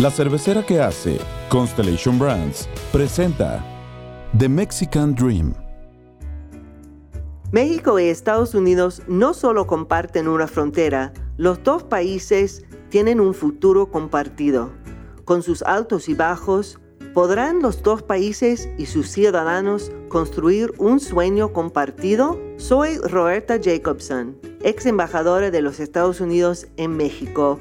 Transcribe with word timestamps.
La 0.00 0.10
cervecera 0.10 0.64
que 0.64 0.80
hace 0.80 1.18
Constellation 1.50 2.18
Brands 2.18 2.66
presenta 2.90 3.62
The 4.38 4.48
Mexican 4.48 5.14
Dream. 5.14 5.52
México 7.52 8.00
y 8.00 8.04
Estados 8.04 8.54
Unidos 8.54 9.02
no 9.08 9.34
solo 9.34 9.66
comparten 9.66 10.26
una 10.26 10.46
frontera, 10.46 11.12
los 11.36 11.62
dos 11.64 11.82
países 11.82 12.64
tienen 12.88 13.20
un 13.20 13.34
futuro 13.34 13.90
compartido. 13.90 14.70
Con 15.26 15.42
sus 15.42 15.60
altos 15.60 16.08
y 16.08 16.14
bajos, 16.14 16.80
¿podrán 17.12 17.60
los 17.60 17.82
dos 17.82 18.02
países 18.02 18.70
y 18.78 18.86
sus 18.86 19.06
ciudadanos 19.10 19.92
construir 20.08 20.72
un 20.78 20.98
sueño 20.98 21.52
compartido? 21.52 22.40
Soy 22.56 22.96
Roberta 22.96 23.58
Jacobson, 23.62 24.34
ex 24.62 24.86
embajadora 24.86 25.50
de 25.50 25.60
los 25.60 25.78
Estados 25.78 26.22
Unidos 26.22 26.68
en 26.78 26.96
México, 26.96 27.60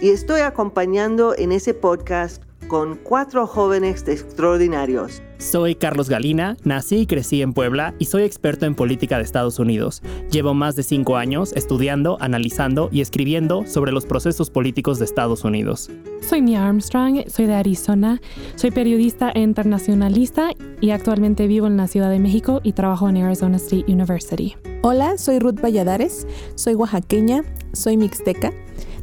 y 0.00 0.10
estoy 0.10 0.40
acompañando 0.40 1.34
en 1.36 1.52
ese 1.52 1.74
podcast 1.74 2.42
con 2.68 2.96
cuatro 2.96 3.46
jóvenes 3.46 4.06
extraordinarios. 4.08 5.22
Soy 5.38 5.74
Carlos 5.74 6.08
Galina, 6.08 6.56
nací 6.64 7.00
y 7.00 7.06
crecí 7.06 7.42
en 7.42 7.52
Puebla 7.52 7.94
y 7.98 8.06
soy 8.06 8.24
experto 8.24 8.66
en 8.66 8.74
política 8.74 9.18
de 9.18 9.22
Estados 9.22 9.58
Unidos. 9.58 10.02
Llevo 10.30 10.54
más 10.54 10.76
de 10.76 10.82
cinco 10.82 11.16
años 11.16 11.52
estudiando, 11.54 12.16
analizando 12.20 12.88
y 12.90 13.02
escribiendo 13.02 13.66
sobre 13.66 13.92
los 13.92 14.06
procesos 14.06 14.50
políticos 14.50 14.98
de 14.98 15.04
Estados 15.04 15.44
Unidos. 15.44 15.90
Soy 16.20 16.42
Mia 16.42 16.66
Armstrong, 16.66 17.28
soy 17.28 17.46
de 17.46 17.54
Arizona, 17.54 18.20
soy 18.56 18.70
periodista 18.70 19.30
e 19.30 19.40
internacionalista 19.40 20.50
y 20.80 20.90
actualmente 20.90 21.46
vivo 21.46 21.66
en 21.66 21.76
la 21.76 21.86
Ciudad 21.86 22.10
de 22.10 22.18
México 22.18 22.60
y 22.64 22.72
trabajo 22.72 23.08
en 23.08 23.18
Arizona 23.18 23.58
State 23.58 23.84
University. 23.92 24.56
Hola, 24.82 25.18
soy 25.18 25.38
Ruth 25.38 25.60
Valladares, 25.60 26.26
soy 26.54 26.74
oaxaqueña, 26.74 27.42
soy 27.72 27.96
mixteca, 27.96 28.52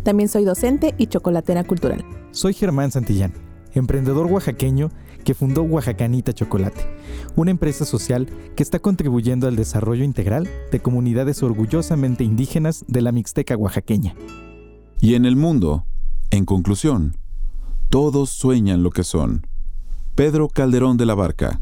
también 0.03 0.29
soy 0.29 0.45
docente 0.45 0.93
y 0.97 1.07
chocolatera 1.07 1.63
cultural. 1.63 2.05
Soy 2.31 2.53
Germán 2.53 2.91
Santillán 2.91 3.33
emprendedor 3.73 4.27
oaxaqueño 4.27 4.91
que 5.23 5.33
fundó 5.33 5.63
Oaxacanita 5.63 6.33
Chocolate, 6.33 6.81
una 7.35 7.51
empresa 7.51 7.85
social 7.85 8.27
que 8.55 8.63
está 8.63 8.79
contribuyendo 8.79 9.47
al 9.47 9.55
desarrollo 9.55 10.03
integral 10.03 10.49
de 10.71 10.81
comunidades 10.81 11.41
orgullosamente 11.43 12.23
indígenas 12.23 12.83
de 12.87 13.01
la 13.01 13.11
Mixteca 13.11 13.55
oaxaqueña. 13.55 14.15
Y 14.99 15.15
en 15.15 15.25
el 15.25 15.35
mundo, 15.35 15.85
en 16.29 16.45
conclusión, 16.45 17.15
todos 17.89 18.31
sueñan 18.31 18.83
lo 18.83 18.91
que 18.91 19.03
son. 19.03 19.47
Pedro 20.15 20.49
Calderón 20.49 20.97
de 20.97 21.05
la 21.05 21.15
Barca. 21.15 21.61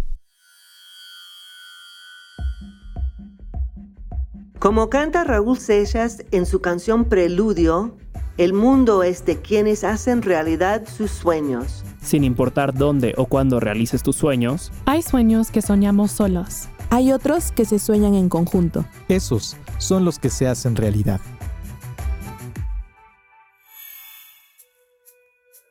Como 4.59 4.89
canta 4.89 5.23
Raúl 5.23 5.57
Seixas 5.57 6.23
en 6.31 6.45
su 6.45 6.61
canción 6.61 7.05
Preludio, 7.05 7.97
el 8.37 8.53
mundo 8.53 9.03
es 9.03 9.25
de 9.25 9.37
quienes 9.37 9.83
hacen 9.83 10.21
realidad 10.21 10.83
sus 10.87 11.11
sueños. 11.11 11.83
Sin 12.01 12.23
importar 12.23 12.73
dónde 12.73 13.13
o 13.17 13.25
cuándo 13.25 13.59
realices 13.59 14.03
tus 14.03 14.15
sueños, 14.15 14.71
hay 14.85 15.01
sueños 15.01 15.51
que 15.51 15.61
soñamos 15.61 16.11
solos. 16.11 16.67
Hay 16.89 17.11
otros 17.11 17.51
que 17.51 17.65
se 17.65 17.79
sueñan 17.79 18.15
en 18.15 18.29
conjunto. 18.29 18.85
Esos 19.07 19.57
son 19.77 20.05
los 20.05 20.19
que 20.19 20.29
se 20.29 20.47
hacen 20.47 20.75
realidad. 20.75 21.21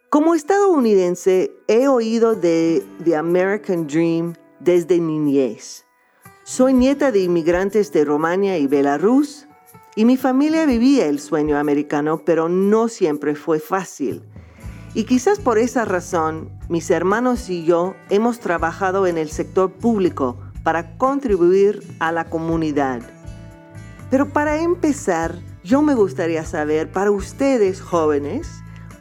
Como 0.08 0.34
estadounidense, 0.34 1.52
he 1.68 1.86
oído 1.88 2.34
de 2.34 2.84
The 3.04 3.16
American 3.16 3.86
Dream 3.86 4.34
desde 4.58 4.98
niñez. 4.98 5.84
Soy 6.44 6.74
nieta 6.74 7.12
de 7.12 7.20
inmigrantes 7.20 7.92
de 7.92 8.04
Rumania 8.04 8.58
y 8.58 8.66
Belarus 8.66 9.46
y 9.96 10.04
mi 10.04 10.16
familia 10.16 10.66
vivía 10.66 11.06
el 11.06 11.18
sueño 11.18 11.58
americano, 11.58 12.22
pero 12.24 12.48
no 12.48 12.88
siempre 12.88 13.34
fue 13.34 13.58
fácil. 13.58 14.22
Y 14.94 15.04
quizás 15.04 15.38
por 15.38 15.58
esa 15.58 15.84
razón, 15.84 16.50
mis 16.68 16.90
hermanos 16.90 17.48
y 17.48 17.64
yo 17.64 17.94
hemos 18.08 18.40
trabajado 18.40 19.06
en 19.06 19.18
el 19.18 19.30
sector 19.30 19.72
público 19.72 20.36
para 20.62 20.96
contribuir 20.96 21.82
a 22.00 22.12
la 22.12 22.24
comunidad. 22.24 23.02
Pero 24.10 24.28
para 24.28 24.60
empezar, 24.60 25.38
yo 25.62 25.82
me 25.82 25.94
gustaría 25.94 26.44
saber, 26.44 26.90
para 26.90 27.10
ustedes 27.10 27.80
jóvenes, 27.80 28.48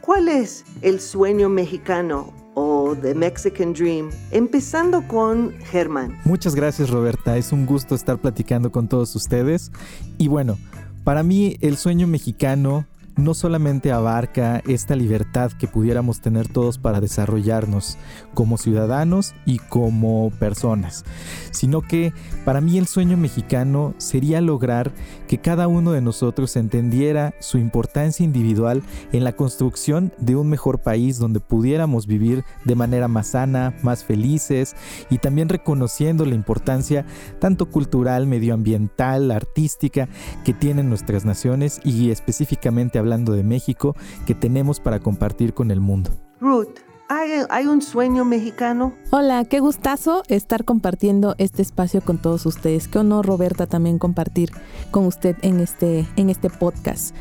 ¿cuál 0.00 0.28
es 0.28 0.64
el 0.82 1.00
sueño 1.00 1.48
mexicano 1.48 2.32
o 2.54 2.96
The 3.00 3.14
Mexican 3.14 3.72
Dream? 3.72 4.10
Empezando 4.30 5.06
con 5.06 5.52
Germán. 5.64 6.18
Muchas 6.24 6.54
gracias 6.54 6.90
Roberta, 6.90 7.36
es 7.36 7.52
un 7.52 7.66
gusto 7.66 7.94
estar 7.94 8.18
platicando 8.18 8.70
con 8.72 8.88
todos 8.88 9.14
ustedes. 9.16 9.70
Y 10.18 10.28
bueno, 10.28 10.58
para 11.04 11.22
mí 11.22 11.56
el 11.60 11.76
sueño 11.76 12.06
mexicano 12.06 12.86
no 13.20 13.34
solamente 13.34 13.92
abarca 13.92 14.62
esta 14.66 14.96
libertad 14.96 15.52
que 15.52 15.68
pudiéramos 15.68 16.20
tener 16.20 16.48
todos 16.48 16.78
para 16.78 17.00
desarrollarnos 17.00 17.98
como 18.34 18.56
ciudadanos 18.56 19.34
y 19.44 19.58
como 19.58 20.30
personas, 20.38 21.04
sino 21.50 21.82
que 21.82 22.12
para 22.44 22.60
mí 22.60 22.78
el 22.78 22.86
sueño 22.86 23.16
mexicano 23.16 23.94
sería 23.98 24.40
lograr 24.40 24.92
que 25.28 25.38
cada 25.38 25.68
uno 25.68 25.92
de 25.92 26.00
nosotros 26.00 26.56
entendiera 26.56 27.34
su 27.40 27.58
importancia 27.58 28.24
individual 28.24 28.82
en 29.12 29.24
la 29.24 29.32
construcción 29.32 30.12
de 30.18 30.36
un 30.36 30.48
mejor 30.48 30.80
país 30.80 31.18
donde 31.18 31.40
pudiéramos 31.40 32.06
vivir 32.06 32.44
de 32.64 32.74
manera 32.74 33.08
más 33.08 33.28
sana, 33.28 33.74
más 33.82 34.04
felices 34.04 34.74
y 35.10 35.18
también 35.18 35.48
reconociendo 35.48 36.24
la 36.24 36.34
importancia 36.34 37.04
tanto 37.38 37.66
cultural, 37.66 38.26
medioambiental, 38.26 39.30
artística 39.30 40.08
que 40.44 40.54
tienen 40.54 40.88
nuestras 40.88 41.24
naciones 41.24 41.80
y 41.84 42.10
específicamente 42.10 42.98
hablando 42.98 43.09
de 43.10 43.42
México 43.42 43.96
que 44.26 44.34
tenemos 44.34 44.80
para 44.80 45.00
compartir 45.00 45.52
con 45.52 45.70
el 45.70 45.80
mundo. 45.80 46.10
Ruth, 46.40 46.78
¿hay, 47.08 47.66
un 47.66 47.82
sueño 47.82 48.24
mexicano? 48.24 48.94
Hola, 49.10 49.44
qué 49.44 49.60
gustazo 49.60 50.22
estar 50.28 50.64
compartiendo 50.64 51.34
este 51.38 51.62
espacio 51.62 52.00
con 52.00 52.18
todos 52.18 52.46
ustedes. 52.46 52.88
Qué 52.88 52.98
honor, 52.98 53.26
Roberta, 53.26 53.66
también 53.66 53.98
compartir 53.98 54.50
con 54.90 55.06
usted 55.06 55.36
en 55.42 55.60
este, 55.60 56.06
en 56.16 56.30
este 56.30 56.48
podcast. 56.50 57.14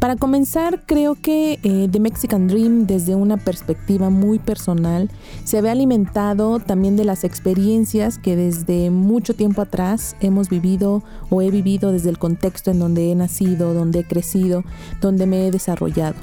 Para 0.00 0.16
comenzar, 0.16 0.84
creo 0.86 1.14
que 1.14 1.58
eh, 1.62 1.86
The 1.92 2.00
Mexican 2.00 2.48
Dream 2.48 2.86
desde 2.86 3.14
una 3.14 3.36
perspectiva 3.36 4.08
muy 4.08 4.38
personal 4.38 5.10
se 5.44 5.60
ve 5.60 5.68
alimentado 5.68 6.58
también 6.58 6.96
de 6.96 7.04
las 7.04 7.22
experiencias 7.22 8.16
que 8.16 8.34
desde 8.34 8.88
mucho 8.88 9.34
tiempo 9.34 9.60
atrás 9.60 10.16
hemos 10.22 10.48
vivido 10.48 11.02
o 11.28 11.42
he 11.42 11.50
vivido 11.50 11.92
desde 11.92 12.08
el 12.08 12.18
contexto 12.18 12.70
en 12.70 12.78
donde 12.78 13.12
he 13.12 13.14
nacido, 13.14 13.74
donde 13.74 13.98
he 13.98 14.04
crecido, 14.04 14.64
donde 15.02 15.26
me 15.26 15.46
he 15.46 15.50
desarrollado. 15.50 16.16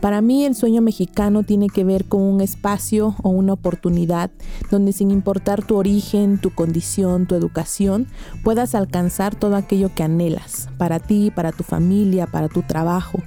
Para 0.00 0.20
mí 0.20 0.44
el 0.44 0.54
sueño 0.54 0.82
mexicano 0.82 1.42
tiene 1.42 1.68
que 1.68 1.84
ver 1.84 2.06
con 2.06 2.20
un 2.20 2.40
espacio 2.40 3.14
o 3.22 3.30
una 3.30 3.52
oportunidad 3.52 4.30
donde 4.70 4.92
sin 4.92 5.10
importar 5.10 5.64
tu 5.64 5.76
origen, 5.76 6.38
tu 6.38 6.54
condición, 6.54 7.26
tu 7.26 7.34
educación, 7.34 8.08
puedas 8.42 8.74
alcanzar 8.74 9.34
todo 9.34 9.56
aquello 9.56 9.94
que 9.94 10.02
anhelas, 10.02 10.68
para 10.76 10.98
ti, 10.98 11.30
para 11.34 11.52
tu 11.52 11.62
familia, 11.62 12.26
para 12.26 12.48
tu 12.48 12.62
trabajo. 12.62 13.21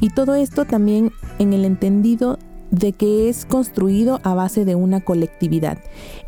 Y 0.00 0.10
todo 0.10 0.34
esto 0.34 0.64
también 0.64 1.12
en 1.38 1.52
el 1.52 1.64
entendido 1.64 2.38
de 2.70 2.92
que 2.92 3.28
es 3.28 3.46
construido 3.46 4.20
a 4.24 4.34
base 4.34 4.64
de 4.64 4.74
una 4.74 5.00
colectividad. 5.00 5.78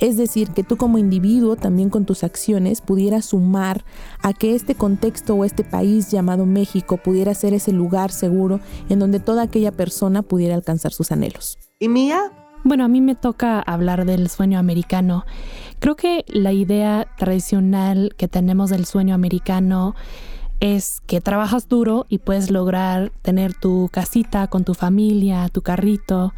Es 0.00 0.16
decir, 0.16 0.50
que 0.50 0.64
tú 0.64 0.76
como 0.76 0.98
individuo 0.98 1.56
también 1.56 1.90
con 1.90 2.06
tus 2.06 2.24
acciones 2.24 2.80
pudieras 2.80 3.26
sumar 3.26 3.84
a 4.22 4.32
que 4.32 4.54
este 4.54 4.74
contexto 4.74 5.34
o 5.34 5.44
este 5.44 5.64
país 5.64 6.10
llamado 6.10 6.46
México 6.46 6.96
pudiera 6.96 7.34
ser 7.34 7.54
ese 7.54 7.72
lugar 7.72 8.10
seguro 8.10 8.60
en 8.88 8.98
donde 8.98 9.20
toda 9.20 9.42
aquella 9.42 9.72
persona 9.72 10.22
pudiera 10.22 10.54
alcanzar 10.54 10.92
sus 10.92 11.12
anhelos. 11.12 11.58
¿Y 11.78 11.88
Mía? 11.88 12.32
Bueno, 12.62 12.84
a 12.84 12.88
mí 12.88 13.00
me 13.00 13.14
toca 13.14 13.60
hablar 13.60 14.04
del 14.04 14.28
sueño 14.28 14.58
americano. 14.58 15.24
Creo 15.78 15.96
que 15.96 16.26
la 16.28 16.52
idea 16.52 17.06
tradicional 17.16 18.14
que 18.18 18.28
tenemos 18.28 18.68
del 18.68 18.84
sueño 18.84 19.14
americano 19.14 19.94
es 20.60 21.00
que 21.06 21.20
trabajas 21.20 21.68
duro 21.68 22.06
y 22.08 22.18
puedes 22.18 22.50
lograr 22.50 23.10
tener 23.22 23.54
tu 23.54 23.88
casita 23.92 24.46
con 24.46 24.64
tu 24.64 24.74
familia, 24.74 25.48
tu 25.48 25.62
carrito. 25.62 26.32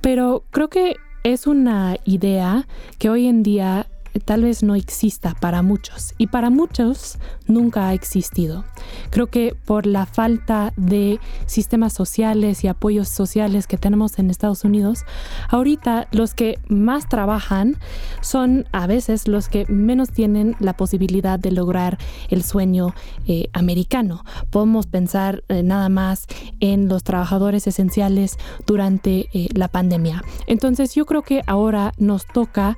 Pero 0.00 0.44
creo 0.50 0.68
que 0.68 0.96
es 1.22 1.46
una 1.46 1.96
idea 2.04 2.66
que 2.98 3.10
hoy 3.10 3.26
en 3.26 3.42
día 3.42 3.86
tal 4.18 4.42
vez 4.42 4.62
no 4.62 4.74
exista 4.74 5.34
para 5.40 5.62
muchos 5.62 6.14
y 6.18 6.28
para 6.28 6.50
muchos 6.50 7.18
nunca 7.46 7.88
ha 7.88 7.94
existido. 7.94 8.64
Creo 9.10 9.28
que 9.28 9.54
por 9.64 9.86
la 9.86 10.06
falta 10.06 10.72
de 10.76 11.20
sistemas 11.46 11.92
sociales 11.92 12.64
y 12.64 12.68
apoyos 12.68 13.08
sociales 13.08 13.66
que 13.66 13.78
tenemos 13.78 14.18
en 14.18 14.30
Estados 14.30 14.64
Unidos, 14.64 15.04
ahorita 15.48 16.08
los 16.12 16.34
que 16.34 16.58
más 16.68 17.08
trabajan 17.08 17.76
son 18.20 18.66
a 18.72 18.86
veces 18.86 19.28
los 19.28 19.48
que 19.48 19.66
menos 19.66 20.10
tienen 20.10 20.56
la 20.60 20.76
posibilidad 20.76 21.38
de 21.38 21.52
lograr 21.52 21.98
el 22.28 22.42
sueño 22.42 22.94
eh, 23.26 23.48
americano. 23.52 24.24
Podemos 24.50 24.86
pensar 24.86 25.44
eh, 25.48 25.62
nada 25.62 25.88
más 25.88 26.26
en 26.60 26.88
los 26.88 27.04
trabajadores 27.04 27.66
esenciales 27.66 28.38
durante 28.66 29.28
eh, 29.32 29.48
la 29.54 29.68
pandemia. 29.68 30.22
Entonces 30.46 30.94
yo 30.94 31.06
creo 31.06 31.22
que 31.22 31.42
ahora 31.46 31.92
nos 31.98 32.26
toca 32.26 32.76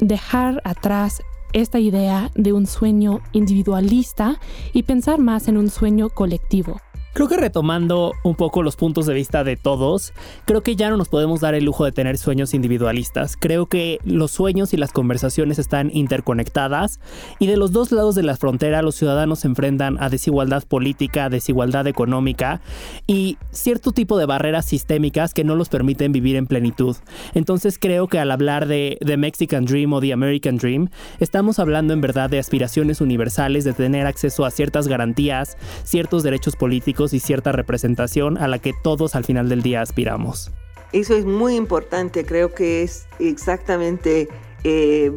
dejar 0.00 0.60
atrás 0.64 1.22
esta 1.52 1.78
idea 1.78 2.30
de 2.34 2.52
un 2.52 2.66
sueño 2.66 3.20
individualista 3.32 4.38
y 4.72 4.82
pensar 4.82 5.18
más 5.18 5.48
en 5.48 5.56
un 5.56 5.70
sueño 5.70 6.10
colectivo. 6.10 6.80
Creo 7.18 7.26
que 7.26 7.36
retomando 7.36 8.12
un 8.22 8.36
poco 8.36 8.62
los 8.62 8.76
puntos 8.76 9.06
de 9.06 9.12
vista 9.12 9.42
de 9.42 9.56
todos, 9.56 10.12
creo 10.44 10.60
que 10.60 10.76
ya 10.76 10.88
no 10.88 10.96
nos 10.96 11.08
podemos 11.08 11.40
dar 11.40 11.56
el 11.56 11.64
lujo 11.64 11.84
de 11.84 11.90
tener 11.90 12.16
sueños 12.16 12.54
individualistas. 12.54 13.36
Creo 13.36 13.66
que 13.66 13.98
los 14.04 14.30
sueños 14.30 14.72
y 14.72 14.76
las 14.76 14.92
conversaciones 14.92 15.58
están 15.58 15.90
interconectadas 15.92 17.00
y 17.40 17.48
de 17.48 17.56
los 17.56 17.72
dos 17.72 17.90
lados 17.90 18.14
de 18.14 18.22
la 18.22 18.36
frontera 18.36 18.82
los 18.82 18.94
ciudadanos 18.94 19.40
se 19.40 19.48
enfrentan 19.48 20.00
a 20.00 20.10
desigualdad 20.10 20.62
política, 20.62 21.28
desigualdad 21.28 21.88
económica 21.88 22.60
y 23.08 23.36
cierto 23.50 23.90
tipo 23.90 24.16
de 24.16 24.26
barreras 24.26 24.66
sistémicas 24.66 25.34
que 25.34 25.42
no 25.42 25.56
los 25.56 25.70
permiten 25.70 26.12
vivir 26.12 26.36
en 26.36 26.46
plenitud. 26.46 26.96
Entonces 27.34 27.80
creo 27.80 28.06
que 28.06 28.20
al 28.20 28.30
hablar 28.30 28.68
de 28.68 28.96
The 29.04 29.16
Mexican 29.16 29.64
Dream 29.64 29.92
o 29.92 30.00
The 30.00 30.12
American 30.12 30.58
Dream, 30.58 30.88
estamos 31.18 31.58
hablando 31.58 31.94
en 31.94 32.00
verdad 32.00 32.30
de 32.30 32.38
aspiraciones 32.38 33.00
universales, 33.00 33.64
de 33.64 33.72
tener 33.72 34.06
acceso 34.06 34.44
a 34.44 34.52
ciertas 34.52 34.86
garantías, 34.86 35.56
ciertos 35.82 36.22
derechos 36.22 36.54
políticos 36.54 37.07
y 37.14 37.20
cierta 37.20 37.52
representación 37.52 38.38
a 38.38 38.48
la 38.48 38.58
que 38.58 38.72
todos 38.82 39.14
al 39.14 39.24
final 39.24 39.48
del 39.48 39.62
día 39.62 39.82
aspiramos. 39.82 40.50
Eso 40.92 41.14
es 41.14 41.24
muy 41.24 41.54
importante, 41.54 42.24
creo 42.24 42.54
que 42.54 42.82
es 42.82 43.06
exactamente 43.18 44.28
eh, 44.64 45.12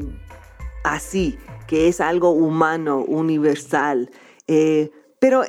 así, 0.84 1.38
que 1.68 1.88
es 1.88 2.02
algo 2.02 2.32
humano, 2.32 3.00
universal. 3.00 4.10
Eh, 4.48 4.92
pero 5.20 5.44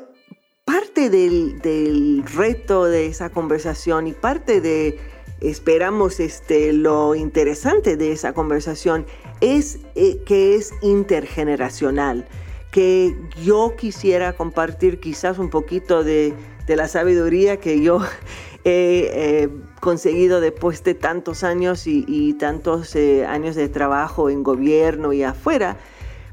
parte 0.65 1.11
del, 1.11 1.59
del, 1.61 2.23
reto 2.25 2.85
de 2.85 3.07
esa 3.07 3.31
conversación 3.31 4.07
y 4.07 4.13
parte 4.13 4.61
de, 4.61 5.01
esperamos, 5.41 6.21
este, 6.21 6.73
lo 6.73 7.17
interesante 7.17 7.97
de 7.97 8.13
esa 8.13 8.33
conversación 8.33 9.07
es 9.41 9.81
eh, 9.97 10.23
que 10.25 10.55
es 10.55 10.73
intergeneracional 10.83 12.29
que 12.73 13.15
yo 13.41 13.77
quisiera 13.77 14.33
compartir 14.33 14.99
quizás 14.99 15.39
un 15.39 15.51
poquito 15.51 16.03
de, 16.03 16.35
la 16.67 16.89
sabiduría 16.89 17.59
que 17.59 17.81
yo 17.81 18.01
he 18.65 19.49
conseguido 19.81 20.41
después 20.41 20.83
de 20.85 20.95
tantos 20.95 21.45
años 21.45 21.87
y, 21.87 22.35
tantos 22.35 22.97
eh, 22.97 23.27
años 23.27 23.57
de 23.57 23.69
trabajo 23.69 24.31
en 24.31 24.43
gobierno 24.43 25.13
y 25.13 25.23
afuera. 25.23 25.77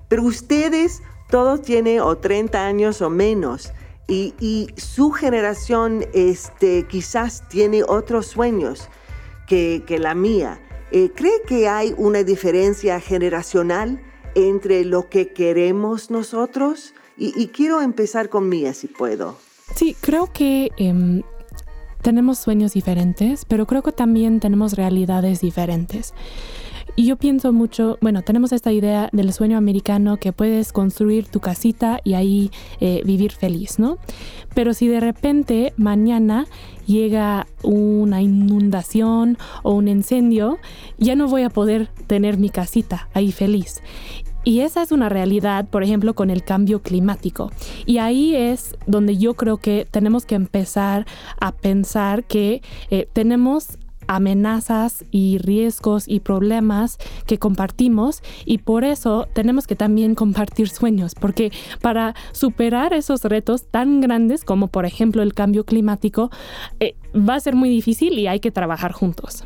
Pero 0.07 0.24
ustedes 0.24 1.03
todos 1.30 1.62
tienen 1.62 2.00
o 2.00 2.18
30 2.18 2.65
años 2.65 3.01
o 3.01 3.09
menos 3.09 3.74
y, 4.07 4.68
su 4.77 5.12
generación 5.12 6.06
este, 6.13 6.85
quizás 6.88 7.47
tiene 7.50 7.83
otros 7.83 8.27
sueños 8.27 8.89
que, 9.47 9.83
la 10.00 10.15
mía. 10.15 10.59
Eh, 10.92 11.12
¿Cree 11.15 11.42
que 11.45 11.68
hay 11.68 11.94
una 11.97 12.24
diferencia 12.24 13.00
generacional? 13.00 14.01
Entre 14.47 14.86
lo 14.86 15.09
que 15.09 15.33
queremos 15.33 16.09
nosotros? 16.09 16.94
Y, 17.18 17.47
quiero 17.47 17.81
empezar 17.81 18.30
con 18.30 18.47
Mía, 18.47 18.74
si 18.74 18.88
puedo. 18.88 19.36
Sí, 19.75 19.94
creo 20.00 20.31
que 20.31 20.71
em, 20.77 21.21
tenemos 22.01 22.39
sueños 22.39 22.71
diferentes, 22.71 23.44
pero 23.44 23.65
creo 23.65 23.81
que 23.81 23.91
también 23.91 24.39
tenemos 24.39 24.74
realidades 24.74 25.41
diferentes. 25.41 26.13
Y 26.95 27.06
yo 27.06 27.18
pienso 27.18 27.53
mucho, 27.53 27.97
bueno, 28.01 28.24
tenemos 28.24 28.51
esta 28.51 28.71
idea 28.71 29.09
del 29.13 29.31
sueño 29.31 29.57
americano 29.57 30.18
que 30.18 30.33
puedes 30.33 30.74
construir 30.74 31.27
tu 31.27 31.39
casita 31.39 32.01
y 32.03 32.13
ahí 32.13 32.51
eh, 32.80 33.01
vivir 33.06 33.31
feliz, 33.31 33.80
¿no? 33.80 33.97
Pero 34.53 34.74
si 34.74 34.88
de 34.88 35.00
repente 35.00 35.74
mañana 35.77 36.45
llega 36.85 37.47
una 37.63 38.21
inundación 38.21 39.38
o 39.63 39.74
un 39.74 39.88
incendio, 39.88 40.57
ya 40.97 41.15
no 41.15 41.27
voy 41.27 41.44
a 41.44 41.50
poder 41.50 41.88
tener 42.07 42.38
mi 42.38 42.50
casita 42.50 43.07
ahí 43.13 43.31
feliz. 43.31 43.81
Y 44.44 44.62
esa 44.62 44.81
es 44.81 44.91
una 44.91 45.09
realidad, 45.09 45.68
por 45.68 45.83
ejemplo, 45.83 46.15
con 46.15 46.30
el 46.30 46.44
cambio 46.44 46.81
climático. 46.81 47.51
Y 47.86 47.97
ahí 47.97 48.36
es 48.36 48.77
donde 48.88 49.18
yo 49.18 49.33
creo 49.33 49.57
que 49.57 49.88
tenemos 49.89 50.25
que 50.25 50.36
empezar 50.36 51.06
a 51.39 51.51
pensar 51.51 52.24
que 52.24 52.62
eh, 52.89 53.07
tenemos 53.12 53.77
amenazas 54.07 55.06
y 55.12 55.38
riesgos 55.38 56.06
y 56.07 56.21
problemas 56.21 56.97
que 57.27 57.38
compartimos 57.38 58.24
y 58.44 58.57
por 58.57 58.83
eso 58.83 59.27
tenemos 59.33 59.68
que 59.68 59.75
también 59.75 60.15
compartir 60.15 60.68
sueños 60.69 61.13
porque 61.13 61.51
para 61.80 62.15
superar 62.31 62.94
esos 62.94 63.24
retos 63.24 63.68
tan 63.69 64.01
grandes 64.01 64.44
como 64.44 64.68
por 64.68 64.88
ejemplo 64.88 65.21
el 65.21 65.35
cambio 65.35 65.63
climático 65.63 66.31
eh, 66.80 66.95
va 67.15 67.35
a 67.35 67.39
ser 67.39 67.56
muy 67.56 67.69
difícil 67.69 68.18
y 68.18 68.25
hay 68.25 68.39
que 68.39 68.50
trabajar 68.50 68.94
juntos. 68.94 69.45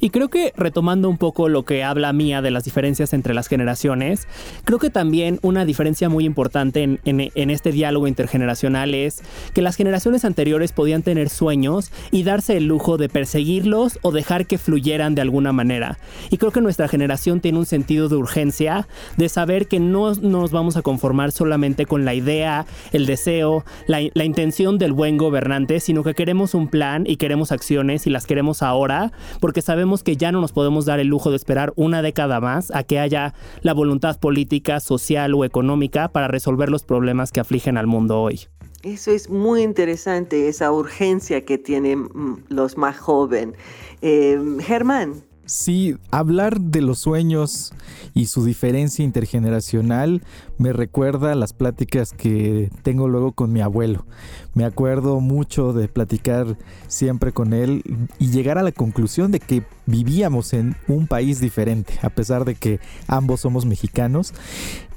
Y 0.00 0.10
creo 0.10 0.28
que 0.28 0.52
retomando 0.56 1.08
un 1.08 1.18
poco 1.18 1.48
lo 1.48 1.64
que 1.64 1.82
habla 1.82 2.12
Mía 2.12 2.40
de 2.40 2.52
las 2.52 2.64
diferencias 2.64 3.12
entre 3.12 3.34
las 3.34 3.48
generaciones, 3.48 4.28
creo 4.64 4.78
que 4.78 4.90
también 4.90 5.40
una 5.42 5.64
diferencia 5.64 6.08
muy 6.08 6.24
importante 6.24 7.00
en, 7.04 7.50
este 7.50 7.72
diálogo 7.72 8.06
intergeneracional 8.06 8.94
es 8.94 9.22
que 9.54 9.62
las 9.62 9.74
generaciones 9.74 10.24
anteriores 10.24 10.72
podían 10.72 11.02
tener 11.02 11.30
sueños 11.30 11.90
y 12.12 12.22
darse 12.22 12.56
el 12.56 12.66
lujo 12.66 12.96
de 12.96 13.08
perseguirlos 13.08 13.98
o 14.02 14.12
dejar 14.12 14.46
que 14.46 14.58
fluyeran 14.58 15.16
de 15.16 15.22
alguna 15.22 15.52
manera. 15.52 15.98
Y 16.30 16.36
creo 16.36 16.52
que 16.52 16.60
nuestra 16.60 16.86
generación 16.86 17.40
tiene 17.40 17.58
un 17.58 17.66
sentido 17.66 18.08
de 18.08 18.16
urgencia, 18.16 18.86
de 19.16 19.28
saber 19.28 19.66
que 19.66 19.80
no 19.80 20.14
nos 20.14 20.52
vamos 20.52 20.76
a 20.76 20.82
conformar 20.82 21.32
solamente 21.32 21.86
con 21.86 22.04
la 22.04 22.14
idea, 22.14 22.66
el 22.92 23.06
deseo, 23.06 23.64
la, 23.86 24.00
la 24.14 24.24
intención 24.24 24.78
del 24.78 24.92
buen 24.92 25.16
gobernante, 25.16 25.80
sino 25.80 26.04
que 26.04 26.14
queremos 26.14 26.54
un 26.54 26.68
plan 26.68 27.04
y 27.06 27.16
queremos 27.16 27.50
acciones 27.50 28.06
y 28.06 28.10
las 28.10 28.26
queremos 28.26 28.62
ahora, 28.62 29.10
porque 29.40 29.62
sabemos 29.62 29.87
que 29.96 30.16
ya 30.16 30.32
no 30.32 30.40
nos 30.40 30.52
podemos 30.52 30.84
dar 30.84 31.00
el 31.00 31.08
lujo 31.08 31.30
de 31.30 31.36
esperar 31.36 31.72
una 31.76 32.02
década 32.02 32.40
más 32.40 32.70
a 32.74 32.82
que 32.82 32.98
haya 32.98 33.34
la 33.62 33.74
voluntad 33.74 34.18
política, 34.20 34.80
social 34.80 35.34
o 35.34 35.44
económica 35.44 36.08
para 36.08 36.28
resolver 36.28 36.70
los 36.70 36.84
problemas 36.84 37.32
que 37.32 37.40
afligen 37.40 37.76
al 37.76 37.86
mundo 37.86 38.20
hoy. 38.20 38.40
Eso 38.82 39.10
es 39.10 39.28
muy 39.28 39.62
interesante, 39.62 40.48
esa 40.48 40.70
urgencia 40.70 41.44
que 41.44 41.58
tienen 41.58 42.02
mm, 42.02 42.44
los 42.48 42.76
más 42.76 42.96
jóvenes. 42.98 43.56
Eh, 44.02 44.38
Germán. 44.60 45.27
Sí, 45.48 45.96
hablar 46.10 46.60
de 46.60 46.82
los 46.82 46.98
sueños 46.98 47.72
y 48.12 48.26
su 48.26 48.44
diferencia 48.44 49.02
intergeneracional 49.02 50.22
me 50.58 50.74
recuerda 50.74 51.34
las 51.34 51.54
pláticas 51.54 52.12
que 52.12 52.70
tengo 52.82 53.08
luego 53.08 53.32
con 53.32 53.50
mi 53.50 53.62
abuelo. 53.62 54.04
Me 54.52 54.66
acuerdo 54.66 55.20
mucho 55.20 55.72
de 55.72 55.88
platicar 55.88 56.58
siempre 56.86 57.32
con 57.32 57.54
él 57.54 57.82
y 58.18 58.28
llegar 58.28 58.58
a 58.58 58.62
la 58.62 58.72
conclusión 58.72 59.32
de 59.32 59.40
que 59.40 59.62
vivíamos 59.86 60.52
en 60.52 60.76
un 60.86 61.06
país 61.06 61.40
diferente, 61.40 61.98
a 62.02 62.10
pesar 62.10 62.44
de 62.44 62.54
que 62.54 62.78
ambos 63.06 63.40
somos 63.40 63.64
mexicanos. 63.64 64.34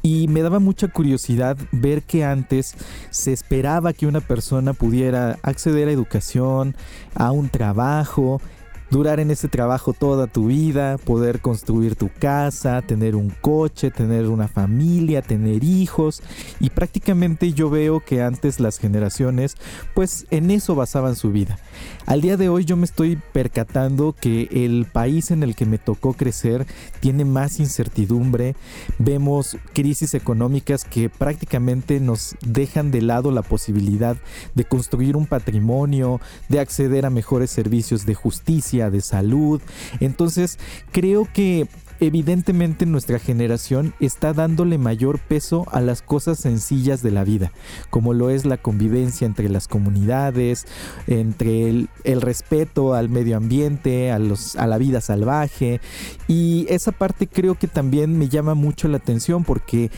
Y 0.01 0.27
me 0.27 0.41
daba 0.41 0.59
mucha 0.59 0.89
curiosidad 0.89 1.57
ver 1.71 2.03
que 2.03 2.25
antes 2.25 2.75
se 3.09 3.31
esperaba 3.31 3.93
que 3.93 4.05
una 4.05 4.19
persona 4.19 4.73
pudiera 4.73 5.39
acceder 5.43 5.87
a 5.87 5.93
educación, 5.93 6.75
a 7.15 7.31
un 7.31 7.47
trabajo, 7.47 8.41
durar 8.91 9.21
en 9.21 9.31
ese 9.31 9.47
trabajo 9.47 9.93
toda 9.93 10.27
tu 10.27 10.47
vida, 10.47 10.97
poder 10.97 11.39
construir 11.39 11.95
tu 11.95 12.09
casa, 12.19 12.81
tener 12.81 13.15
un 13.15 13.29
coche, 13.41 13.89
tener 13.89 14.27
una 14.27 14.49
familia, 14.49 15.21
tener 15.21 15.63
hijos 15.63 16.21
y 16.59 16.69
prácticamente 16.69 17.53
yo 17.53 17.69
veo 17.69 18.01
que 18.01 18.21
antes 18.21 18.59
las 18.59 18.77
generaciones 18.77 19.55
pues 19.93 20.27
en 20.29 20.51
eso 20.51 20.75
basaban 20.75 21.15
su 21.15 21.31
vida. 21.31 21.57
Al 22.05 22.19
día 22.19 22.35
de 22.35 22.49
hoy 22.49 22.65
yo 22.65 22.75
me 22.75 22.85
estoy 22.85 23.17
percatando 23.31 24.13
que 24.19 24.49
el 24.51 24.85
país 24.91 25.31
en 25.31 25.43
el 25.43 25.55
que 25.55 25.65
me 25.65 25.77
tocó 25.77 26.13
crecer 26.13 26.67
tiene 26.99 27.23
más 27.23 27.59
incertidumbre, 27.61 28.55
vemos 28.99 29.57
crisis 29.73 30.13
económicas 30.13 30.83
que 30.83 31.09
prácticamente 31.09 32.01
nos 32.01 32.35
dejan 32.45 32.91
de 32.91 33.01
lado 33.01 33.31
la 33.31 33.41
posibilidad 33.41 34.17
de 34.53 34.65
construir 34.65 35.15
un 35.15 35.27
patrimonio, 35.27 36.19
de 36.49 36.59
acceder 36.59 37.05
a 37.05 37.09
mejores 37.09 37.51
servicios 37.51 38.05
de 38.05 38.15
justicia, 38.15 38.80
de 38.89 39.01
salud. 39.01 39.61
Entonces, 39.99 40.57
creo 40.91 41.27
que 41.31 41.67
evidentemente 42.01 42.87
nuestra 42.87 43.19
generación 43.19 43.93
está 43.99 44.33
dándole 44.33 44.79
mayor 44.79 45.19
peso 45.19 45.67
a 45.71 45.81
las 45.81 46.01
cosas 46.01 46.39
sencillas 46.39 47.03
de 47.03 47.11
la 47.11 47.23
vida, 47.23 47.51
como 47.91 48.13
lo 48.13 48.31
es 48.31 48.43
la 48.43 48.57
convivencia 48.57 49.27
entre 49.27 49.49
las 49.49 49.67
comunidades, 49.67 50.65
entre 51.05 51.69
el, 51.69 52.21
respeto 52.21 52.95
al 52.95 53.09
medio 53.09 53.37
ambiente, 53.37 54.11
a, 54.11 54.19
la 54.19 54.77
vida 54.79 54.99
salvaje. 54.99 55.79
Y 56.27 56.65
esa 56.69 56.91
parte 56.91 57.27
creo 57.27 57.55
que 57.55 57.67
también 57.67 58.17
me 58.17 58.29
llama 58.29 58.55
mucho 58.55 58.87
la 58.87 58.97
atención 58.97 59.43
porque 59.43 59.91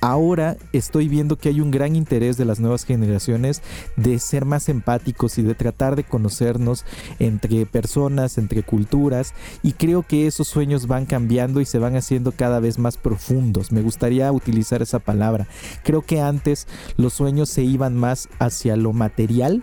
ahora 0.00 0.56
estoy 0.72 1.08
viendo 1.08 1.36
que 1.36 1.48
hay 1.48 1.60
un 1.60 1.70
gran 1.70 1.96
interés 1.96 2.36
de 2.36 2.44
las 2.44 2.60
nuevas 2.60 2.84
generaciones 2.84 3.62
de 3.96 4.18
ser 4.18 4.44
más 4.44 4.68
empáticos 4.68 5.38
y 5.38 5.42
de 5.42 5.54
tratar 5.54 5.96
de 5.96 6.04
conocernos 6.04 6.84
entre 7.18 7.66
personas, 7.66 8.38
entre 8.38 8.62
culturas 8.62 9.34
y 9.62 9.72
creo 9.72 10.02
que 10.02 10.26
esos 10.26 10.48
sueños 10.48 10.86
van 10.86 11.06
cambiando 11.06 11.60
y 11.60 11.64
se 11.64 11.78
van 11.78 11.96
haciendo 11.96 12.32
cada 12.32 12.60
vez 12.60 12.78
más 12.78 12.96
profundos. 12.96 13.72
Me 13.72 13.82
gustaría 13.82 14.30
utilizar 14.32 14.82
esa 14.82 14.98
palabra. 14.98 15.46
Creo 15.82 16.02
que 16.02 16.20
antes 16.20 16.66
los 16.96 17.12
sueños 17.12 17.48
se 17.48 17.62
iban 17.62 17.96
más 17.96 18.28
hacia 18.38 18.76
lo 18.76 18.92
material 18.92 19.62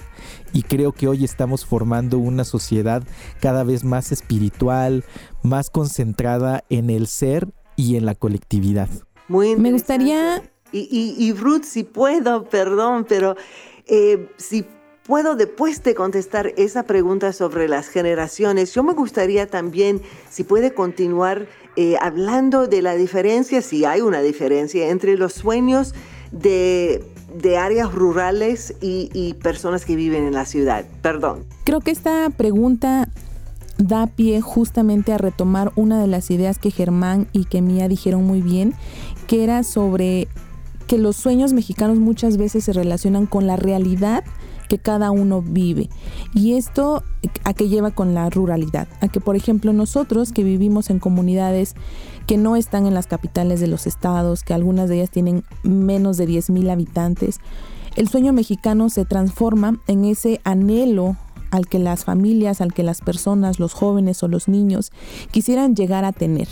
y 0.53 0.63
creo 0.63 0.91
que 0.91 1.07
hoy 1.07 1.23
estamos 1.23 1.65
formando 1.65 2.17
una 2.17 2.43
sociedad 2.43 3.03
cada 3.41 3.63
vez 3.63 3.83
más 3.83 4.11
espiritual, 4.11 5.03
más 5.43 5.69
concentrada 5.69 6.63
en 6.69 6.89
el 6.89 7.07
ser 7.07 7.49
y 7.75 7.95
en 7.97 8.05
la 8.05 8.15
colectividad. 8.15 8.89
Me 9.27 9.71
gustaría... 9.71 10.41
Y, 10.71 11.15
y, 11.17 11.31
Ruth, 11.31 11.63
si 11.63 11.83
puedo, 11.83 12.49
perdón, 12.49 13.05
pero 13.07 13.37
eh, 13.87 14.27
si 14.35 14.65
puedo 15.05 15.35
después 15.35 15.81
de 15.83 15.95
contestar 15.95 16.51
esa 16.57 16.83
pregunta 16.83 17.31
sobre 17.31 17.69
las 17.69 17.87
generaciones, 17.87 18.73
yo 18.73 18.83
me 18.83 18.91
gustaría 18.91 19.47
también, 19.47 20.01
si 20.29 20.43
puede 20.43 20.73
continuar 20.73 21.47
eh, 21.77 21.95
hablando 22.01 22.67
de 22.67 22.81
la 22.81 22.95
diferencia, 22.95 23.61
si 23.61 23.85
hay 23.85 24.01
una 24.01 24.21
diferencia 24.21 24.89
entre 24.89 25.17
los 25.17 25.33
sueños 25.33 25.93
de, 26.31 27.03
áreas 27.57 27.93
rurales 27.93 28.73
y, 28.81 29.09
y 29.13 29.33
personas 29.35 29.85
que 29.85 29.95
viven 29.95 30.25
en 30.25 30.33
la 30.33 30.45
ciudad. 30.45 30.83
Perdón. 31.01 31.45
Creo 31.63 31.79
que 31.79 31.91
esta 31.91 32.29
pregunta 32.31 33.07
da 33.77 34.07
pie 34.07 34.41
justamente 34.41 35.13
a 35.13 35.17
retomar 35.17 35.71
una 35.75 36.01
de 36.01 36.07
las 36.07 36.31
ideas 36.31 36.59
que 36.59 36.71
Germán 36.71 37.27
y 37.33 37.45
que 37.45 37.61
Mía 37.61 37.87
dijeron 37.87 38.25
muy 38.25 38.41
bien, 38.41 38.73
que 39.27 39.43
era 39.43 39.63
sobre 39.63 40.27
que 40.87 40.97
los 40.97 41.15
sueños 41.15 41.53
mexicanos 41.53 41.99
muchas 41.99 42.37
veces 42.37 42.63
se 42.63 42.73
relacionan 42.73 43.25
con 43.25 43.47
la 43.47 43.55
realidad 43.55 44.23
que 44.69 44.79
cada 44.79 45.11
uno 45.11 45.41
vive. 45.41 45.89
Y 46.33 46.53
esto 46.53 47.03
a 47.43 47.53
qué 47.53 47.69
lleva 47.69 47.91
con 47.91 48.13
la 48.13 48.29
ruralidad, 48.29 48.87
a 49.01 49.07
que 49.07 49.19
por 49.19 49.35
ejemplo 49.35 49.73
nosotros 49.73 50.31
que 50.31 50.43
vivimos 50.43 50.89
en 50.89 50.99
comunidades 50.99 51.75
que 52.27 52.37
no 52.37 52.55
están 52.55 52.85
en 52.85 52.93
las 52.93 53.07
capitales 53.07 53.59
de 53.59 53.67
los 53.67 53.87
estados, 53.87 54.43
que 54.43 54.53
algunas 54.53 54.89
de 54.89 54.97
ellas 54.97 55.11
tienen 55.11 55.43
menos 55.63 56.17
de 56.17 56.27
10.000 56.27 56.71
habitantes, 56.71 57.39
el 57.95 58.09
sueño 58.09 58.33
mexicano 58.33 58.89
se 58.89 59.05
transforma 59.05 59.79
en 59.87 60.05
ese 60.05 60.41
anhelo 60.43 61.15
al 61.55 61.67
que 61.67 61.79
las 61.79 62.05
familias, 62.05 62.61
al 62.61 62.73
que 62.73 62.83
las 62.83 63.01
personas, 63.01 63.59
los 63.59 63.73
jóvenes 63.73 64.21
o 64.23 64.27
los 64.27 64.47
niños 64.47 64.91
quisieran 65.31 65.75
llegar 65.75 66.05
a 66.05 66.11
tener. 66.11 66.47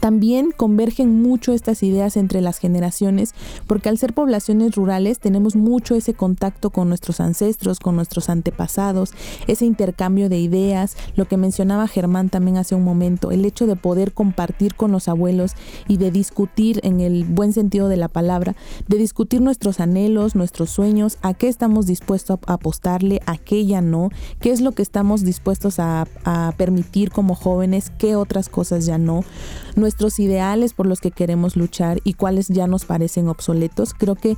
También 0.00 0.50
convergen 0.56 1.20
mucho 1.20 1.52
estas 1.52 1.82
ideas 1.82 2.16
entre 2.16 2.40
las 2.40 2.58
generaciones 2.58 3.34
porque 3.66 3.90
al 3.90 3.98
ser 3.98 4.14
poblaciones 4.14 4.74
rurales 4.74 5.18
tenemos 5.18 5.56
mucho 5.56 5.94
ese 5.94 6.14
contacto 6.14 6.70
con 6.70 6.88
nuestros 6.88 7.20
ancestros, 7.20 7.80
con 7.80 7.96
nuestros 7.96 8.30
antepasados, 8.30 9.12
ese 9.46 9.66
intercambio 9.66 10.30
de 10.30 10.38
ideas, 10.38 10.96
lo 11.16 11.26
que 11.26 11.36
mencionaba 11.36 11.86
Germán 11.86 12.30
también 12.30 12.56
hace 12.56 12.74
un 12.74 12.82
momento, 12.82 13.30
el 13.30 13.44
hecho 13.44 13.66
de 13.66 13.76
poder 13.76 14.12
compartir 14.12 14.74
con 14.74 14.90
los 14.90 15.06
abuelos 15.06 15.52
y 15.86 15.98
de 15.98 16.10
discutir 16.10 16.80
en 16.82 17.00
el 17.00 17.24
buen 17.24 17.52
sentido 17.52 17.88
de 17.88 17.98
la 17.98 18.08
palabra, 18.08 18.56
de 18.88 18.96
discutir 18.96 19.42
nuestros 19.42 19.80
anhelos, 19.80 20.34
nuestros 20.34 20.70
sueños, 20.70 21.18
a 21.20 21.34
qué 21.34 21.48
estamos 21.48 21.86
dispuestos 21.86 22.38
a 22.46 22.54
apostarle, 22.54 23.20
a 23.26 23.36
qué 23.36 23.66
ya 23.66 23.82
no, 23.82 24.08
qué 24.40 24.50
es 24.50 24.62
lo 24.62 24.72
que 24.72 24.82
estamos 24.82 25.24
dispuestos 25.24 25.78
a, 25.78 26.06
permitir 26.56 27.10
como 27.10 27.34
jóvenes, 27.34 27.90
qué 27.98 28.16
otras 28.16 28.48
cosas 28.48 28.86
ya 28.86 28.98
no 28.98 29.24
nuestros 29.90 30.20
ideales 30.20 30.72
por 30.72 30.86
los 30.86 31.00
que 31.00 31.10
queremos 31.10 31.56
luchar 31.56 31.98
y 32.04 32.14
cuáles 32.14 32.46
ya 32.46 32.68
nos 32.68 32.84
parecen 32.84 33.26
obsoletos. 33.26 33.92
Creo 33.92 34.14
que 34.14 34.36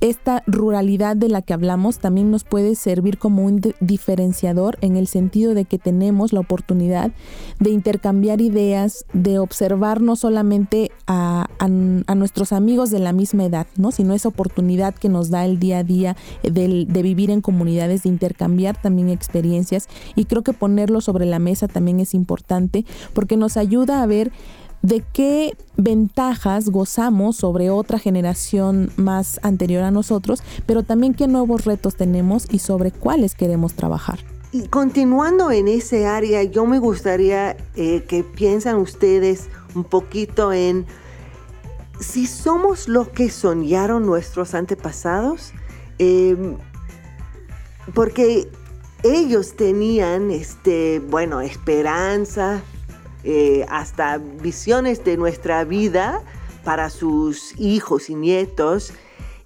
esta 0.00 0.44
ruralidad 0.46 1.16
de 1.16 1.28
la 1.28 1.42
que 1.42 1.52
hablamos 1.52 1.98
también 1.98 2.30
nos 2.30 2.44
puede 2.44 2.76
servir 2.76 3.18
como 3.18 3.44
un 3.44 3.60
diferenciador 3.80 4.78
en 4.80 4.96
el 4.96 5.08
sentido 5.08 5.54
de 5.54 5.64
que 5.64 5.78
tenemos 5.78 6.32
la 6.32 6.38
oportunidad 6.38 7.10
de 7.58 7.70
intercambiar 7.70 8.40
ideas, 8.40 9.04
de 9.12 9.40
observar 9.40 10.00
no 10.00 10.14
solamente 10.14 10.92
a, 11.08 11.48
nuestros 12.14 12.52
amigos 12.52 12.90
de 12.90 13.00
la 13.00 13.12
misma 13.12 13.44
edad, 13.44 13.66
¿no? 13.76 13.90
sino 13.90 14.14
esa 14.14 14.28
oportunidad 14.28 14.94
que 14.94 15.08
nos 15.08 15.30
da 15.30 15.44
el 15.44 15.58
día 15.58 15.78
a 15.78 15.84
día 15.84 16.16
de, 16.42 16.86
de 16.88 17.02
vivir 17.02 17.30
en 17.30 17.40
comunidades, 17.40 18.04
de 18.04 18.08
intercambiar 18.08 18.80
también 18.80 19.08
experiencias 19.08 19.88
y 20.14 20.26
creo 20.26 20.42
que 20.42 20.52
ponerlo 20.52 21.00
sobre 21.00 21.26
la 21.26 21.40
mesa 21.40 21.66
también 21.66 21.98
es 22.00 22.14
importante 22.14 22.84
porque 23.14 23.36
nos 23.36 23.56
ayuda 23.56 24.02
a 24.02 24.06
ver 24.06 24.30
de 24.82 25.02
qué 25.12 25.56
ventajas 25.76 26.70
gozamos 26.70 27.36
sobre 27.36 27.70
otra 27.70 27.98
generación 27.98 28.90
más 28.96 29.40
anterior 29.42 29.84
a 29.84 29.90
nosotros, 29.90 30.42
pero 30.66 30.82
también 30.82 31.14
qué 31.14 31.26
nuevos 31.26 31.64
retos 31.64 31.96
tenemos 31.96 32.46
y 32.50 32.58
sobre 32.58 32.90
cuáles 32.90 33.34
queremos 33.34 33.74
trabajar. 33.74 34.20
Y 34.50 34.68
continuando 34.68 35.50
en 35.50 35.68
ese 35.68 36.06
área, 36.06 36.42
yo 36.42 36.64
me 36.64 36.78
gustaría 36.78 37.56
eh, 37.76 38.04
que 38.08 38.24
piensen 38.24 38.76
ustedes 38.76 39.48
un 39.74 39.84
poquito 39.84 40.52
en 40.52 40.86
si 42.00 42.26
somos 42.26 42.88
los 42.88 43.08
que 43.08 43.28
soñaron 43.28 44.06
nuestros 44.06 44.54
antepasados, 44.54 45.52
em, 45.98 46.56
porque 47.94 48.48
ellos 49.02 49.54
tenían, 49.56 50.30
este, 50.30 51.00
bueno, 51.00 51.40
esperanza, 51.40 52.62
eh, 53.30 53.66
hasta 53.68 54.16
visiones 54.16 55.04
de 55.04 55.18
nuestra 55.18 55.62
vida 55.64 56.22
para 56.64 56.88
sus 56.88 57.54
hijos 57.60 58.08
y 58.08 58.14
nietos 58.14 58.90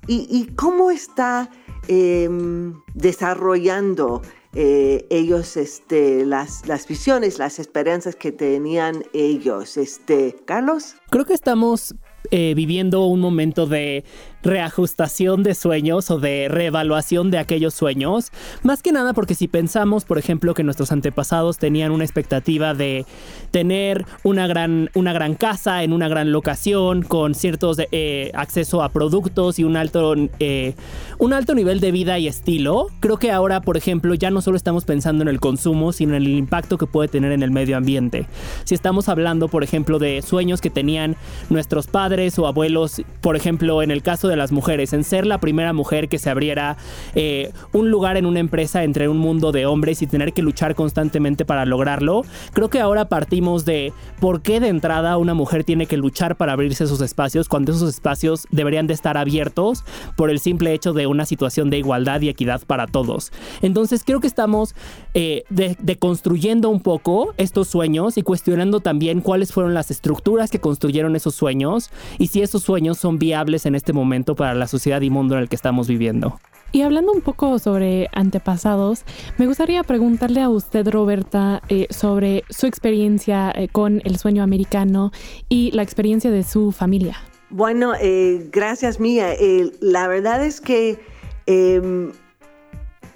y, 0.07 0.53
cómo 0.55 0.93
está 0.93 1.51
em, 1.89 2.81
desarrollando 2.95 4.23
eh, 4.55 5.05
ellos 5.11 5.57
este, 5.57 6.25
las, 6.25 6.65
las 6.69 6.87
visiones, 6.87 7.41
las 7.41 7.59
esperanzas 7.59 8.15
que 8.15 8.31
tenían 8.31 9.03
ellos. 9.15 9.77
Este, 9.77 10.37
Carlos. 10.45 10.95
Creo 11.11 11.25
que 11.25 11.35
estamos 11.35 11.97
eh, 12.31 12.55
viviendo 12.55 13.07
un 13.07 13.19
momento 13.19 13.67
de 13.67 14.05
reajustación 14.43 15.43
de 15.43 15.55
sueños 15.55 16.11
o 16.11 16.19
de 16.19 16.49
reevaluación 16.49 17.31
de 17.31 17.39
aquellos 17.39 17.75
sueños. 17.75 18.33
Más 18.63 18.83
que 18.83 18.93
nada 18.93 19.13
porque 19.13 19.35
si 19.35 19.49
pensamos, 19.49 20.05
por 20.05 20.19
ejemplo, 20.19 20.55
que 20.55 20.65
nuestros 20.65 20.93
antepasados 20.93 21.59
tenían 21.59 21.93
una 21.93 22.05
expectativa 22.05 22.75
de 22.75 23.07
tener 23.51 24.05
una 24.23 24.47
gran, 24.47 24.91
una 24.95 25.13
gran 25.13 25.35
casa 25.35 25.83
en 25.83 25.93
una 25.93 26.09
gran 26.09 26.33
locación 26.33 27.03
con 27.03 27.35
ciertos 27.35 27.79
eh, 27.93 28.31
acceso 28.35 28.83
a 28.83 28.89
productos 28.89 29.59
y 29.59 29.65
un 29.65 29.77
alto, 29.77 30.15
eh, 30.39 30.75
un 31.19 31.33
alto 31.33 31.55
nivel 31.55 31.81
de 31.81 31.93
vida 31.93 32.19
y 32.19 32.29
estilo, 32.29 32.89
creo 33.01 33.19
que 33.19 33.31
ahora, 33.31 33.61
por 33.61 33.77
ejemplo, 33.77 34.15
ya 34.15 34.31
no 34.31 34.41
solo 34.41 34.57
estamos 34.57 34.85
pensando 34.85 35.23
en 35.23 35.29
el 35.29 35.41
consumo, 35.41 35.93
sino 35.93 36.17
en 36.17 36.23
el 36.23 36.29
impacto 36.29 36.79
que 36.79 36.87
puede 36.87 37.09
tener 37.09 37.33
en 37.33 37.43
el 37.43 37.51
medio 37.51 37.77
ambiente. 37.77 38.27
Si 38.65 38.75
estamos 38.75 39.09
hablando, 39.09 39.49
por 39.49 39.65
ejemplo, 39.65 39.99
de 39.99 40.23
sueños 40.23 40.61
que 40.61 40.71
tenían 40.71 41.17
nuestros 41.51 41.87
padres 41.87 42.39
o 42.39 42.47
abuelos, 42.47 43.03
por 43.21 43.37
ejemplo, 43.37 43.83
en 43.83 43.91
el 43.91 44.03
caso 44.03 44.29
de 44.29 44.32
de 44.33 44.37
las 44.37 44.53
mujeres, 44.53 44.93
en 44.93 45.05
ser 45.05 45.27
la 45.27 45.39
primera 45.39 45.73
mujer 45.73 46.09
que 46.09 46.19
se 46.19 46.31
abriera 46.31 46.77
eh, 47.15 47.53
un 47.73 47.91
lugar 47.91 48.17
en 48.17 48.27
una 48.27 48.41
empresa 48.41 48.83
entre 48.85 49.09
un 49.09 49.19
mundo 49.19 49.53
de 49.53 49.67
hombres 49.67 50.03
y 50.03 50.07
tener 50.07 50.33
que 50.33 50.43
luchar 50.43 50.75
constantemente 50.75 51.45
para 51.45 51.65
lograrlo. 51.65 52.23
Creo 52.53 52.69
que 52.69 52.81
ahora 52.81 53.09
partimos 53.09 53.65
de 53.65 53.93
por 54.21 54.43
qué 54.43 54.61
de 54.61 54.69
entrada 54.69 55.17
una 55.17 55.35
mujer 55.35 55.65
tiene 55.65 55.87
que 55.87 55.97
luchar 55.97 56.37
para 56.37 56.53
abrirse 56.53 56.85
esos 56.85 57.01
espacios 57.01 57.49
cuando 57.49 57.73
esos 57.73 57.89
espacios 57.89 58.47
deberían 58.51 58.87
de 58.87 58.95
estar 58.95 59.17
abiertos 59.17 59.85
por 60.17 60.31
el 60.31 60.39
simple 60.39 60.73
hecho 60.73 60.93
de 60.93 61.07
una 61.07 61.27
situación 61.27 61.71
de 61.71 61.79
igualdad 61.79 62.21
y 62.21 62.29
equidad 62.29 62.63
para 62.67 62.87
todos. 62.87 63.33
Entonces 63.61 64.03
creo 64.05 64.21
que 64.21 64.27
estamos 64.27 64.75
eh, 65.15 65.45
deconstruyendo 65.49 66.71
un 66.71 66.81
poco 66.81 67.35
estos 67.37 67.69
sueños 67.69 68.17
y 68.17 68.23
cuestionando 68.23 68.81
también 68.81 69.21
cuáles 69.21 69.53
fueron 69.53 69.75
las 69.75 69.91
estructuras 69.91 70.51
que 70.51 70.61
construyeron 70.61 71.17
esos 71.17 71.35
sueños 71.35 71.91
y 72.19 72.29
si 72.29 72.43
esos 72.43 72.63
sueños 72.63 72.99
son 72.99 73.19
viables 73.19 73.67
en 73.67 73.75
este 73.75 73.93
momento 73.93 74.22
para 74.25 74.55
la 74.55 74.67
sociedad 74.67 75.01
y 75.01 75.11
mundo 75.11 75.35
en 75.35 75.43
el 75.43 75.49
que 75.49 75.57
estamos 75.57 75.89
viviendo. 75.89 76.39
Y 76.75 76.81
hablando 76.81 77.13
un 77.13 77.21
poco 77.21 77.59
sobre 77.59 78.09
antepasados, 78.15 79.05
me 79.37 79.47
gustaría 79.47 79.83
preguntarle 79.83 80.41
a 80.41 80.49
usted, 80.49 80.89
Roberta, 80.89 81.61
eh, 81.69 81.87
sobre 81.91 82.45
su 82.49 82.67
experiencia 82.67 83.53
eh, 83.55 83.69
con 83.69 84.01
el 84.07 84.17
sueño 84.17 84.43
americano 84.43 85.13
y 85.51 85.71
la 85.73 85.83
experiencia 85.83 86.31
de 86.31 86.43
su 86.43 86.73
familia. 86.73 87.19
Bueno, 87.51 87.93
eh, 88.01 88.49
gracias 88.51 88.99
Mía. 88.99 89.35
la 89.81 90.09
verdad 90.09 90.43
es 90.43 90.63
que 90.63 90.99
em, 91.45 92.13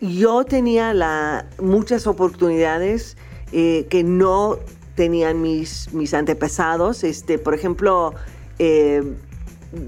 yo 0.03 0.45
tenía 0.45 0.93
la, 0.93 1.49
muchas 1.59 2.07
oportunidades 2.07 3.17
que 3.51 4.03
no 4.05 4.59
tenían 4.97 5.41
mis, 5.41 5.91
mis 5.95 6.13
antepasados. 6.13 7.05
Este, 7.05 7.39
por 7.39 7.55
ejemplo, 7.55 8.13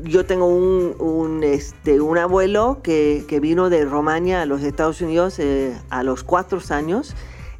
yo 0.04 0.26
tengo 0.26 0.46
un, 0.46 1.42
este, 1.44 2.00
un 2.00 2.18
abuelo 2.18 2.80
que, 2.82 3.24
vino 3.40 3.70
de 3.70 3.84
Romania 3.84 4.42
a 4.42 4.46
los 4.46 4.62
Estados 4.62 5.00
Unidos 5.00 5.38
eh, 5.38 5.76
a 5.90 6.02
los 6.02 6.24
cuatro 6.24 6.60
años. 6.70 7.14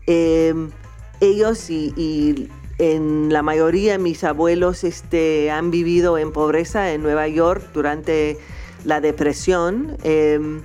Em, 0.06 0.70
ellos 1.20 1.70
y, 1.70 2.48
en 2.78 3.32
la 3.32 3.42
mayoría 3.42 3.98
mis 3.98 4.22
abuelos 4.22 4.84
este, 4.84 5.50
han 5.50 5.72
vivido 5.72 6.16
en 6.16 6.32
pobreza 6.32 6.92
en 6.92 7.02
Nueva 7.02 7.26
York 7.26 7.70
durante 7.74 8.38
la 8.84 9.00
depresión. 9.00 9.96
Em, 10.02 10.62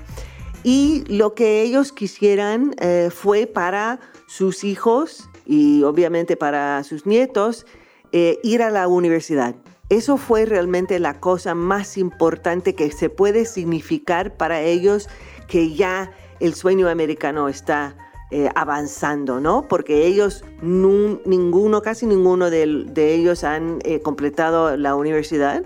y 0.64 1.04
lo 1.08 1.34
que 1.34 1.62
ellos 1.62 1.92
quisieran 1.92 2.76
eh, 2.80 3.10
fue 3.14 3.48
para 3.48 4.00
sus 4.28 4.64
hijos 4.64 5.30
y 5.46 5.84
obviamente 5.84 6.38
para 6.38 6.84
sus 6.84 7.06
nietos 7.06 7.66
eh, 8.12 8.40
ir 8.44 8.62
a 8.62 8.70
la 8.70 8.88
universidad. 8.88 9.56
Eso 9.94 10.18
fue 10.18 10.48
realmente 10.48 10.98
la 10.98 11.20
cosa 11.20 11.54
más 11.54 12.00
importante 12.00 12.74
que 12.74 12.92
se 12.92 13.12
puede 13.12 13.46
significar 13.46 14.36
para 14.36 14.60
ellos 14.60 15.08
que 15.48 15.76
ya 15.76 16.12
el 16.40 16.56
sueño 16.56 16.90
americano 16.90 17.48
está 17.48 17.96
eh, 18.32 18.50
avanzando, 18.56 19.40
¿no? 19.40 19.68
Porque 19.68 20.08
ellos, 20.08 20.44
ninguno, 20.64 21.84
casi 21.84 22.08
ninguno 22.08 22.50
de, 22.50 22.88
ellos 22.96 23.44
han 23.44 23.82
eh, 23.84 24.00
completado 24.00 24.76
la 24.78 24.96
universidad. 24.96 25.64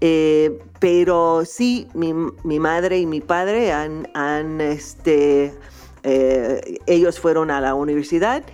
Eh, 0.00 0.56
pero 0.78 1.44
sí, 1.44 1.88
mi, 1.94 2.12
madre 2.60 3.00
y 3.00 3.06
mi 3.06 3.20
padre 3.20 3.72
han, 3.72 4.08
han 4.14 4.60
este, 4.60 5.52
ellos 6.04 7.18
fueron 7.18 7.50
a 7.50 7.60
la 7.60 7.74
universidad 7.74 8.44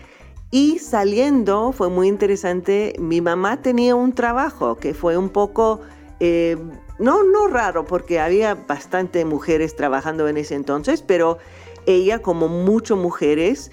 y 0.50 0.78
saliendo 0.78 1.72
fue 1.72 1.88
muy 1.88 2.08
interesante, 2.08 2.94
mi 2.98 3.20
mamá 3.20 3.62
tenía 3.62 3.94
un 3.94 4.12
trabajo 4.12 4.76
que 4.76 4.94
fue 4.94 5.16
un 5.16 5.28
poco, 5.28 5.80
eh, 6.18 6.56
no, 6.98 7.22
no 7.22 7.48
raro, 7.48 7.84
porque 7.84 8.20
había 8.20 8.54
bastante 8.54 9.24
mujeres 9.24 9.76
trabajando 9.76 10.28
en 10.28 10.36
ese 10.36 10.54
entonces, 10.54 11.02
pero 11.02 11.38
ella, 11.86 12.20
como 12.20 12.48
muchas 12.48 12.98
mujeres, 12.98 13.70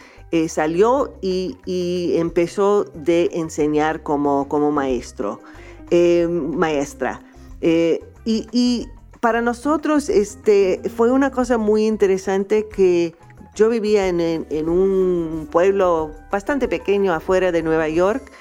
salió 0.50 1.14
y, 1.22 1.58
y, 1.66 2.18
empezó 2.18 2.84
de 2.84 3.30
enseñar 3.34 4.04
como, 4.04 4.50
como 4.50 4.72
maestro, 4.72 5.40
maestra. 6.30 7.22
Eh, 7.62 8.02
y, 8.26 8.88
para 9.22 9.42
nosotros 9.42 10.10
este, 10.10 10.80
fue 10.96 11.12
una 11.12 11.32
cosa 11.32 11.58
muy 11.58 11.88
interesante 11.88 12.68
que 12.68 13.16
yo 13.58 13.70
vivía 13.70 14.08
en, 14.08 14.70
un 14.70 15.48
pueblo 15.52 16.12
bastante 16.32 16.68
pequeño 16.68 17.12
afuera 17.12 17.52
de 17.52 17.64
Nueva 17.64 17.90
York 17.90 18.32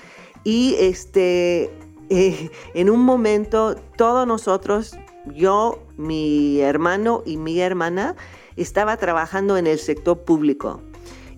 y 0.44 0.76
este, 0.78 1.70
eh, 2.10 2.50
en 2.74 2.90
un 2.90 3.00
momento 3.00 3.76
todos 3.96 4.26
nosotros, 4.26 4.94
yo, 5.34 5.82
mi 5.96 6.60
hermano 6.60 7.22
y 7.24 7.38
mi 7.38 7.58
hermana, 7.60 8.14
estaba 8.56 8.98
trabajando 8.98 9.56
en 9.56 9.66
el 9.66 9.78
sector 9.78 10.18
público. 10.18 10.82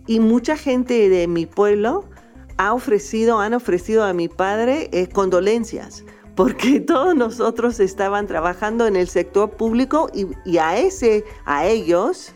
Y 0.09 0.19
mucha 0.19 0.57
gente 0.57 1.09
de 1.09 1.29
mi 1.29 1.47
pueblo 1.47 2.05
ha 2.57 2.75
ofrecido, 2.75 3.39
han 3.39 3.55
ofrecido 3.55 4.03
a 4.03 4.13
mi 4.13 4.29
padre 4.29 4.91
eh, 4.93 5.09
condolencias 5.09 6.05
porque 6.35 6.81
todos 6.87 7.15
nosotros 7.15 7.79
estaban 7.79 8.27
trabajando 8.27 8.89
en 8.89 8.97
el 8.97 9.09
sector 9.09 9.51
público 9.51 10.11
y, 10.13 10.59
a 10.59 10.79
ese, 10.79 11.25
a 11.45 11.67
ellos, 11.67 12.33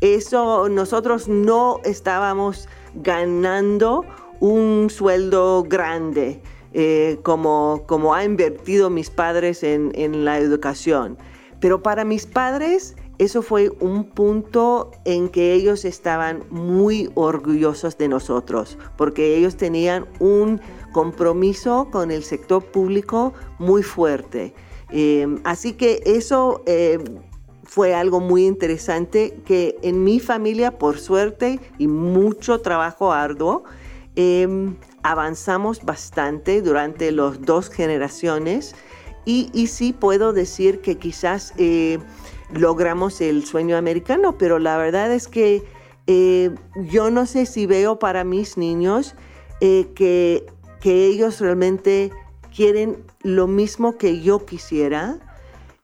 eso 0.00 0.68
nosotros 0.68 1.28
no 1.28 1.80
estábamos 1.84 2.68
ganando 2.94 4.04
un 4.40 4.88
sueldo 4.90 5.64
grande 5.68 6.40
eh, 6.72 7.18
como, 7.22 7.84
como 7.86 8.14
ha 8.14 8.24
invertido 8.24 8.90
mis 8.90 9.10
padres 9.10 9.62
en, 9.62 9.92
en 9.94 10.24
la 10.24 10.38
educación. 10.38 11.18
Pero 11.60 11.82
para 11.82 12.04
mis 12.04 12.26
padres 12.26 12.94
eso 13.18 13.42
fue 13.42 13.72
un 13.80 14.04
punto 14.04 14.92
en 15.04 15.28
que 15.28 15.52
ellos 15.52 15.84
estaban 15.84 16.44
muy 16.50 17.10
orgullosos 17.14 17.98
de 17.98 18.06
nosotros, 18.06 18.78
porque 18.96 19.36
ellos 19.36 19.56
tenían 19.56 20.06
un 20.20 20.60
compromiso 20.92 21.88
con 21.90 22.12
el 22.12 22.22
sector 22.22 22.64
público 22.64 23.32
muy 23.58 23.82
fuerte. 23.82 24.54
Em, 24.90 25.40
así 25.42 25.72
que 25.72 26.00
eso 26.06 26.62
em, 26.66 27.02
fue 27.78 27.94
algo 27.94 28.18
muy 28.18 28.44
interesante 28.44 29.38
que 29.46 29.76
en 29.82 30.02
mi 30.02 30.18
familia, 30.18 30.78
por 30.78 30.98
suerte 30.98 31.60
y 31.78 31.86
mucho 31.86 32.60
trabajo 32.60 33.12
arduo, 33.12 33.62
em, 34.16 34.74
avanzamos 35.04 35.84
bastante 35.84 36.60
durante 36.60 37.12
las 37.12 37.40
dos 37.40 37.70
generaciones 37.70 38.74
y, 39.24 39.48
y, 39.52 39.68
sí 39.68 39.92
puedo 39.92 40.32
decir 40.32 40.80
que 40.80 40.98
quizás 40.98 41.54
eh, 41.56 42.00
logramos 42.52 43.20
el 43.20 43.44
sueño 43.44 43.76
americano, 43.76 44.36
pero 44.38 44.58
la 44.58 44.76
verdad 44.76 45.12
es 45.12 45.28
que 45.28 45.62
eh, 46.08 46.50
yo 46.90 47.12
no 47.12 47.26
sé 47.26 47.46
si 47.46 47.66
veo 47.66 48.00
para 48.00 48.24
mis 48.24 48.56
niños 48.56 49.14
eh, 49.60 49.86
que, 49.94 50.46
que 50.80 51.06
ellos 51.06 51.38
realmente 51.38 52.10
quieren 52.52 53.04
lo 53.22 53.46
mismo 53.46 53.98
que 53.98 54.20
yo 54.20 54.44
quisiera. 54.44 55.20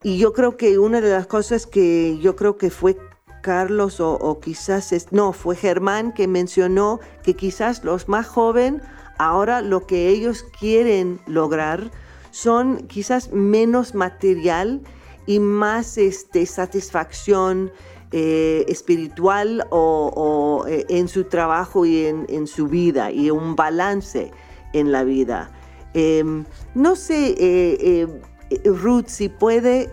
Y 0.05 0.19
yo 0.19 0.35
creo 0.35 0.59
que 0.59 0.79
una 0.79 1.01
de 1.01 1.11
las 1.11 1.27
cosas 1.27 1.67
que 1.67 2.19
yo 2.19 2.37
creo 2.37 2.59
que 2.59 2.69
fue 2.69 2.99
Carlos 3.41 4.01
o, 4.01 4.39
quizás 4.39 4.93
es, 4.93 5.13
no, 5.13 5.33
fue 5.33 5.57
Germán 5.57 6.13
que 6.13 6.29
mencionó 6.29 7.01
que 7.23 7.35
quizás 7.35 7.85
los 7.85 8.07
más 8.07 8.27
jóvenes 8.27 8.83
ahora 9.19 9.63
lo 9.63 9.87
que 9.87 10.09
ellos 10.09 10.45
quieren 10.61 11.21
lograr 11.27 11.91
son 12.33 12.87
quizás 12.87 13.33
menos 13.33 13.95
material 13.95 14.83
y 15.25 15.41
más 15.41 15.97
este, 15.97 16.45
satisfacción 16.45 17.73
eh, 18.13 18.67
espiritual 18.69 19.67
o, 19.71 20.67
eh, 20.69 20.85
en 20.91 21.09
su 21.09 21.25
trabajo 21.25 21.87
y 21.87 22.05
en, 22.05 22.47
su 22.47 22.69
vida 22.69 23.11
y 23.11 23.31
un 23.31 23.57
balance 23.57 24.31
en 24.75 24.93
la 24.93 25.03
vida. 25.03 25.51
Em, 25.95 26.45
no 26.75 26.95
sé, 26.95 27.35
eh, 27.39 28.07
Ruth, 28.65 29.07
si 29.07 29.29
puede 29.29 29.89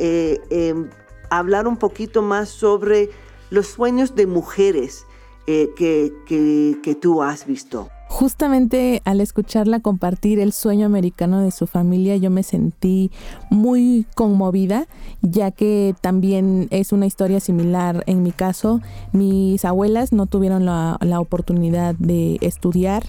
em, 0.50 0.90
hablar 1.30 1.68
un 1.68 1.78
poquito 1.78 2.22
más 2.22 2.50
sobre 2.50 3.10
los 3.50 3.68
sueños 3.68 4.16
de 4.16 4.28
mujeres 4.28 5.06
que, 5.46 6.14
que 6.28 6.96
tú 6.96 7.22
has 7.22 7.46
visto. 7.46 7.90
Justamente 8.12 9.02
al 9.06 9.22
escucharla 9.22 9.80
compartir 9.80 10.40
el 10.40 10.52
sueño 10.52 10.86
americano 10.86 11.40
de 11.40 11.50
su 11.50 11.66
familia, 11.66 12.18
yo 12.18 12.30
me 12.30 12.44
sentí 12.44 13.10
muy 13.50 14.06
conmovida, 14.16 14.86
ya 15.22 15.52
que 15.52 15.96
también 16.02 16.68
es 16.72 16.92
una 16.92 17.06
historia 17.06 17.40
similar 17.40 18.04
en 18.08 18.22
mi 18.22 18.34
caso. 18.34 18.82
Mis 19.14 19.64
abuelas 19.64 20.12
no 20.12 20.26
tuvieron 20.26 20.66
la, 20.66 21.20
oportunidad 21.22 21.96
de 21.96 22.38
estudiar. 22.42 23.06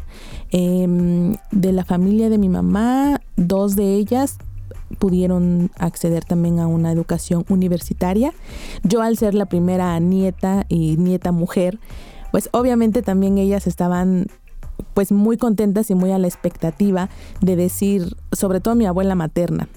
Em, 0.52 1.34
de 1.50 1.72
la 1.72 1.84
familia 1.84 2.30
de 2.30 2.38
mi 2.38 2.48
mamá, 2.48 3.20
dos 3.36 3.74
de 3.74 3.96
ellas 3.96 4.38
pudieron 4.98 5.70
acceder 5.78 6.24
también 6.24 6.58
a 6.58 6.66
una 6.66 6.92
educación 6.92 7.44
universitaria. 7.48 8.32
Yo 8.82 9.02
al 9.02 9.16
ser 9.16 9.34
la 9.34 9.46
primera 9.46 9.98
nieta 10.00 10.64
y 10.68 10.96
nieta 10.96 11.32
mujer, 11.32 11.78
pues 12.30 12.48
obviamente 12.52 13.02
también 13.02 13.38
ellas 13.38 13.66
estaban 13.66 14.26
pues 14.94 15.12
muy 15.12 15.36
contentas 15.36 15.90
y 15.90 15.94
muy 15.94 16.10
a 16.10 16.18
la 16.18 16.26
expectativa 16.26 17.08
de 17.40 17.56
decir, 17.56 18.16
sobre 18.32 18.60
todo 18.60 18.74
mi 18.74 18.86
abuela 18.86 19.14
materna, 19.14 19.68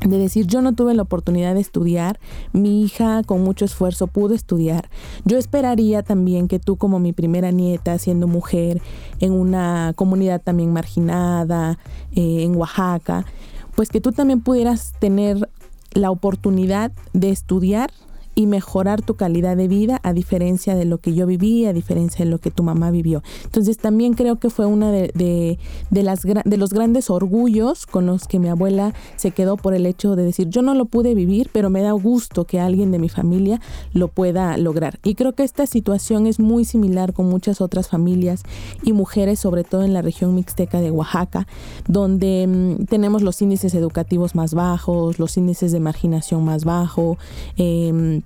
de 0.00 0.18
decir 0.18 0.46
yo 0.46 0.62
no 0.62 0.74
tuve 0.74 0.94
la 0.94 1.02
oportunidad 1.02 1.54
de 1.54 1.60
estudiar, 1.60 2.18
mi 2.52 2.82
hija 2.82 3.22
con 3.24 3.42
mucho 3.42 3.64
esfuerzo 3.64 4.06
pudo 4.06 4.34
estudiar. 4.34 4.88
Yo 5.24 5.38
esperaría 5.38 6.02
también 6.02 6.48
que 6.48 6.58
tú 6.58 6.76
como 6.76 6.98
mi 6.98 7.12
primera 7.12 7.50
nieta, 7.50 7.98
siendo 7.98 8.26
mujer, 8.26 8.80
en 9.20 9.32
una 9.32 9.92
comunidad 9.94 10.40
también 10.42 10.72
marginada, 10.72 11.78
eh, 12.14 12.42
en 12.42 12.56
Oaxaca, 12.56 13.26
pues 13.74 13.88
que 13.88 14.00
tú 14.00 14.12
también 14.12 14.40
pudieras 14.40 14.92
tener 14.98 15.48
la 15.92 16.10
oportunidad 16.10 16.92
de 17.12 17.30
estudiar 17.30 17.90
y 18.34 18.46
mejorar 18.46 19.02
tu 19.02 19.14
calidad 19.14 19.56
de 19.56 19.68
vida 19.68 20.00
a 20.02 20.12
diferencia 20.12 20.74
de 20.74 20.84
lo 20.84 20.98
que 20.98 21.14
yo 21.14 21.26
viví, 21.26 21.66
a 21.66 21.72
diferencia 21.72 22.24
de 22.24 22.30
lo 22.30 22.38
que 22.38 22.50
tu 22.50 22.62
mamá 22.62 22.90
vivió. 22.90 23.22
Entonces 23.44 23.78
también 23.78 24.14
creo 24.14 24.36
que 24.36 24.50
fue 24.50 24.66
una 24.66 24.90
de, 24.90 25.58
de, 25.90 26.02
las, 26.02 26.22
de 26.22 26.56
los 26.56 26.72
grandes 26.72 27.10
orgullos 27.10 27.86
con 27.86 28.06
los 28.06 28.26
que 28.26 28.38
mi 28.38 28.48
abuela 28.48 28.94
se 29.16 29.30
quedó 29.30 29.56
por 29.56 29.74
el 29.74 29.86
hecho 29.86 30.16
de 30.16 30.24
decir, 30.24 30.48
yo 30.48 30.62
no 30.62 30.74
lo 30.74 30.86
pude 30.86 31.14
vivir, 31.14 31.50
pero 31.52 31.70
me 31.70 31.82
da 31.82 31.92
gusto 31.92 32.44
que 32.44 32.60
alguien 32.60 32.90
de 32.90 32.98
mi 32.98 33.08
familia 33.08 33.60
lo 33.92 34.08
pueda 34.08 34.56
lograr. 34.56 34.98
Y 35.04 35.14
creo 35.14 35.34
que 35.34 35.42
esta 35.42 35.66
situación 35.66 36.26
es 36.26 36.40
muy 36.40 36.64
similar 36.64 37.12
con 37.12 37.28
muchas 37.28 37.60
otras 37.60 37.88
familias 37.88 38.42
y 38.82 38.92
mujeres, 38.92 39.38
sobre 39.38 39.64
todo 39.64 39.82
en 39.82 39.92
la 39.92 40.02
región 40.02 40.34
mixteca 40.34 40.80
de 40.80 40.90
Oaxaca, 40.90 41.46
donde 41.86 42.46
mm, 42.46 42.84
tenemos 42.86 43.22
los 43.22 43.40
índices 43.42 43.74
educativos 43.74 44.34
más 44.34 44.54
bajos, 44.54 45.18
los 45.18 45.36
índices 45.36 45.72
de 45.72 45.80
marginación 45.80 46.44
más 46.44 46.64
bajos. 46.64 47.18
Eh, 47.56 48.21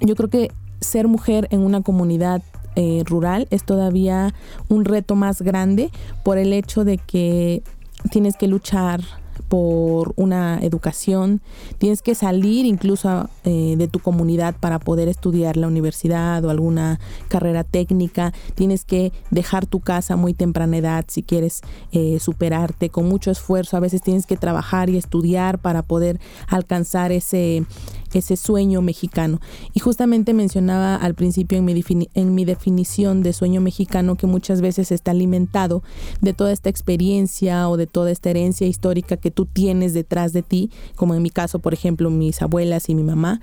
yo 0.00 0.14
creo 0.14 0.30
que 0.30 0.50
ser 0.80 1.08
mujer 1.08 1.48
en 1.50 1.60
una 1.60 1.82
comunidad 1.82 2.42
eh, 2.74 3.02
rural 3.06 3.48
es 3.50 3.64
todavía 3.64 4.34
un 4.68 4.84
reto 4.84 5.14
más 5.14 5.40
grande 5.40 5.90
por 6.22 6.36
el 6.36 6.52
hecho 6.52 6.84
de 6.84 6.98
que 6.98 7.62
tienes 8.10 8.36
que 8.36 8.48
luchar 8.48 9.00
por 9.48 10.12
una 10.16 10.58
educación, 10.58 11.40
tienes 11.78 12.02
que 12.02 12.14
salir 12.14 12.66
incluso 12.66 13.28
eh, 13.44 13.76
de 13.76 13.88
tu 13.88 14.00
comunidad 14.00 14.56
para 14.58 14.78
poder 14.78 15.08
estudiar 15.08 15.56
la 15.56 15.68
universidad 15.68 16.44
o 16.44 16.50
alguna 16.50 16.98
carrera 17.28 17.64
técnica, 17.64 18.32
tienes 18.54 18.84
que 18.84 19.12
dejar 19.30 19.66
tu 19.66 19.80
casa 19.80 20.16
muy 20.16 20.34
temprana 20.34 20.76
edad 20.78 21.04
si 21.08 21.22
quieres 21.22 21.62
eh, 21.92 22.18
superarte 22.20 22.90
con 22.90 23.08
mucho 23.08 23.30
esfuerzo, 23.30 23.76
a 23.76 23.80
veces 23.80 24.02
tienes 24.02 24.26
que 24.26 24.36
trabajar 24.36 24.90
y 24.90 24.96
estudiar 24.96 25.58
para 25.58 25.82
poder 25.82 26.20
alcanzar 26.48 27.12
ese, 27.12 27.64
ese 28.14 28.36
sueño 28.36 28.82
mexicano. 28.82 29.40
Y 29.74 29.80
justamente 29.80 30.34
mencionaba 30.34 30.96
al 30.96 31.14
principio 31.14 31.58
en 31.58 31.64
mi, 31.64 31.84
en 32.14 32.34
mi 32.34 32.44
definición 32.44 33.22
de 33.22 33.32
sueño 33.32 33.60
mexicano 33.60 34.16
que 34.16 34.26
muchas 34.26 34.60
veces 34.60 34.92
está 34.92 35.10
alimentado 35.10 35.82
de 36.20 36.32
toda 36.32 36.52
esta 36.52 36.70
experiencia 36.70 37.68
o 37.68 37.76
de 37.76 37.86
toda 37.86 38.10
esta 38.10 38.30
herencia 38.30 38.66
histórica 38.66 39.16
que 39.16 39.30
tú 39.30 39.46
tienes 39.46 39.94
detrás 39.94 40.32
de 40.32 40.42
ti, 40.42 40.70
como 40.94 41.14
en 41.14 41.22
mi 41.22 41.30
caso, 41.30 41.58
por 41.58 41.74
ejemplo, 41.74 42.10
mis 42.10 42.42
abuelas 42.42 42.88
y 42.88 42.94
mi 42.94 43.02
mamá 43.02 43.40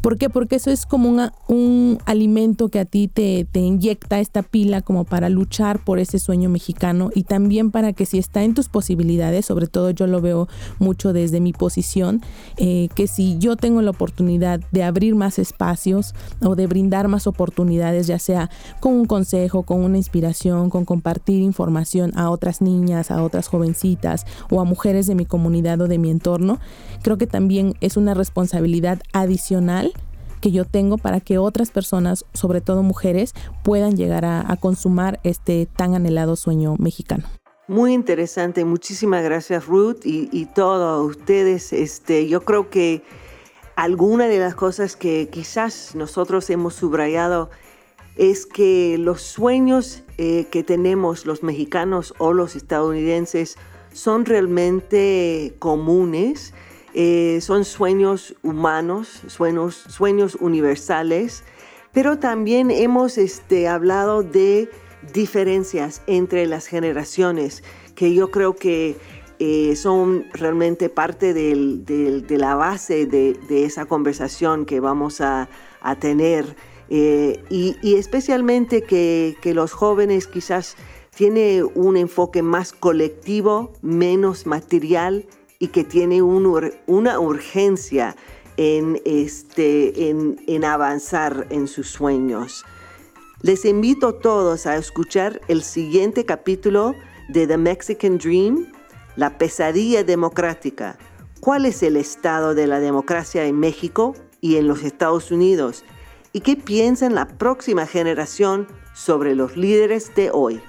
¿Por 0.00 0.16
qué? 0.16 0.30
Porque 0.30 0.56
eso 0.56 0.70
es 0.70 0.86
como 0.86 1.30
un 1.48 1.98
alimento 2.06 2.68
que 2.68 2.78
a 2.78 2.84
ti 2.84 3.08
te, 3.08 3.46
te, 3.50 3.58
inyecta 3.58 4.20
esta 4.20 4.42
pila 4.42 4.80
como 4.80 5.04
para 5.04 5.28
luchar 5.28 5.80
por 5.84 5.98
ese 5.98 6.20
sueño 6.20 6.48
mexicano 6.48 7.10
y 7.14 7.24
también 7.24 7.72
para 7.72 7.92
que 7.92 8.06
si 8.06 8.18
está 8.18 8.44
en 8.44 8.54
tus 8.54 8.68
posibilidades, 8.68 9.44
sobre 9.44 9.66
todo 9.66 9.90
yo 9.90 10.06
lo 10.06 10.20
veo 10.20 10.48
mucho 10.78 11.12
desde 11.12 11.40
mi 11.40 11.52
posición, 11.52 12.22
eh, 12.58 12.88
que 12.94 13.08
si 13.08 13.38
yo 13.38 13.56
tengo 13.56 13.82
la 13.82 13.90
oportunidad 13.90 14.60
de 14.70 14.84
abrir 14.84 15.16
más 15.16 15.38
espacios 15.38 16.14
o 16.42 16.54
de 16.54 16.68
brindar 16.68 17.08
más 17.08 17.26
oportunidades, 17.26 18.06
ya 18.06 18.20
sea 18.20 18.50
con 18.80 18.94
un 18.94 19.06
consejo, 19.06 19.64
con 19.64 19.82
una 19.82 19.96
inspiración, 19.96 20.70
con 20.70 20.84
compartir 20.84 21.42
información 21.42 22.12
a 22.16 22.30
otras 22.30 22.62
niñas, 22.62 23.10
a 23.10 23.22
otras 23.22 23.48
jovencitas 23.48 24.26
o 24.48 24.60
a 24.60 24.64
mujeres 24.64 25.08
de 25.08 25.16
mi 25.16 25.26
comunidad 25.26 25.80
o 25.80 25.88
de 25.88 25.98
mi 25.98 26.10
entorno, 26.10 26.60
creo 27.02 27.18
que 27.18 27.26
también 27.26 27.74
es 27.80 27.96
una 27.96 28.14
responsabilidad 28.14 29.00
adicional 29.12 29.92
que 30.38 30.50
yo 30.50 30.64
tengo 30.64 30.98
para 30.98 31.20
que 31.20 31.38
otras 31.38 31.70
personas, 31.70 32.24
sobre 32.32 32.60
todo 32.60 32.82
mujeres, 32.82 33.34
puedan 33.62 33.96
llegar 33.96 34.24
a, 34.24 34.56
consumar 34.60 35.20
este 35.22 35.66
tan 35.66 35.94
anhelado 35.94 36.34
sueño 36.36 36.76
mexicano. 36.78 37.24
Muy 37.68 37.92
interesante, 37.92 38.64
muchísimas 38.64 39.22
gracias 39.22 39.66
Ruth 39.66 40.00
y, 40.04 40.46
todos 40.54 41.06
ustedes. 41.06 41.72
Este, 41.72 42.28
yo 42.28 42.40
creo 42.44 42.70
que 42.70 43.02
alguna 43.76 44.26
de 44.26 44.38
las 44.38 44.54
cosas 44.54 44.96
que 44.96 45.28
quizás 45.30 45.94
nosotros 45.94 46.48
hemos 46.50 46.74
subrayado 46.74 47.50
es 48.16 48.46
que 48.46 48.96
los 48.98 49.22
sueños 49.22 50.02
eh, 50.18 50.46
que 50.50 50.64
tenemos 50.64 51.26
los 51.26 51.42
mexicanos 51.42 52.14
o 52.18 52.32
los 52.32 52.56
estadounidenses 52.56 53.56
son 53.92 54.24
realmente 54.24 55.54
comunes 55.58 56.52
eh, 57.00 57.40
son 57.42 57.64
sueños 57.64 58.34
humanos, 58.42 59.22
sueños, 59.28 59.76
sueños 59.76 60.36
universales, 60.40 61.44
pero 61.92 62.18
también 62.18 62.72
hemos 62.72 63.18
este, 63.18 63.68
hablado 63.68 64.24
de 64.24 64.68
diferencias 65.12 66.02
entre 66.08 66.48
las 66.48 66.66
generaciones, 66.66 67.62
que 67.94 68.14
yo 68.14 68.32
creo 68.32 68.56
que 68.56 68.96
eh, 69.38 69.76
son 69.76 70.24
realmente 70.32 70.88
parte 70.88 71.34
de 71.34 72.36
la 72.36 72.56
base 72.56 73.06
de, 73.06 73.38
esa 73.48 73.86
conversación 73.86 74.66
que 74.66 74.80
vamos 74.80 75.20
a, 75.20 75.48
tener. 76.00 76.56
Eh, 76.90 77.44
y, 77.48 77.94
especialmente 77.94 78.82
que, 78.82 79.36
que, 79.40 79.54
los 79.54 79.72
jóvenes 79.72 80.26
quizás 80.26 80.74
tienen 81.14 81.64
un 81.76 81.96
enfoque 81.96 82.42
más 82.42 82.72
colectivo, 82.72 83.72
menos 83.82 84.46
material 84.46 85.26
y 85.58 85.68
que 85.68 85.84
tiene 85.84 86.22
una 86.22 87.18
urgencia 87.18 88.16
en, 88.56 89.00
este, 89.04 90.10
en, 90.10 90.64
avanzar 90.64 91.46
en 91.50 91.66
sus 91.66 91.88
sueños. 91.88 92.64
Les 93.40 93.64
invito 93.64 94.08
a 94.08 94.18
todos 94.18 94.66
a 94.66 94.76
escuchar 94.76 95.40
el 95.48 95.62
siguiente 95.62 96.24
capítulo 96.24 96.94
de 97.28 97.46
The 97.46 97.56
Mexican 97.56 98.18
Dream, 98.18 98.72
La 99.16 99.38
pesadilla 99.38 100.04
democrática. 100.04 100.98
¿Cuál 101.40 101.66
es 101.66 101.82
el 101.82 101.96
estado 101.96 102.54
de 102.54 102.66
la 102.66 102.80
democracia 102.80 103.44
en 103.46 103.58
México 103.58 104.14
y 104.40 104.56
en 104.56 104.66
los 104.66 104.82
Estados 104.82 105.30
Unidos? 105.30 105.84
¿Y 106.32 106.40
qué 106.40 106.56
piensa 106.56 107.08
la 107.10 107.26
próxima 107.26 107.86
generación 107.86 108.66
sobre 108.92 109.34
los 109.36 109.56
líderes 109.56 110.14
de 110.16 110.30
hoy? 110.32 110.60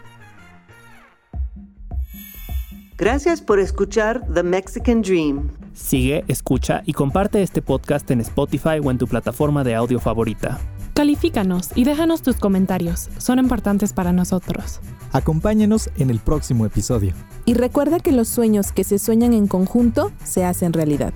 Gracias 2.99 3.39
por 3.39 3.61
escuchar 3.61 4.21
The 4.33 4.43
Mexican 4.43 5.01
Dream. 5.01 5.49
Sigue, 5.73 6.25
escucha 6.27 6.83
y 6.85 6.91
comparte 6.91 7.41
este 7.41 7.61
podcast 7.61 8.11
en 8.11 8.19
Spotify 8.19 8.81
o 8.83 8.91
en 8.91 8.97
tu 8.97 9.07
plataforma 9.07 9.63
de 9.63 9.73
audio 9.73 10.01
favorita. 10.01 10.59
Califícanos 10.95 11.69
y 11.75 11.85
déjanos 11.85 12.21
tus 12.21 12.35
comentarios, 12.35 13.09
son 13.17 13.39
importantes 13.39 13.93
para 13.93 14.11
nosotros. 14.11 14.81
Acompáñanos 15.13 15.89
en 15.97 16.09
el 16.09 16.19
próximo 16.19 16.65
episodio. 16.65 17.13
Y 17.45 17.53
recuerda 17.53 18.01
que 18.01 18.11
los 18.11 18.27
sueños 18.27 18.73
que 18.73 18.83
se 18.83 18.99
sueñan 18.99 19.31
en 19.31 19.47
conjunto 19.47 20.11
se 20.25 20.43
hacen 20.43 20.73
realidad. 20.73 21.13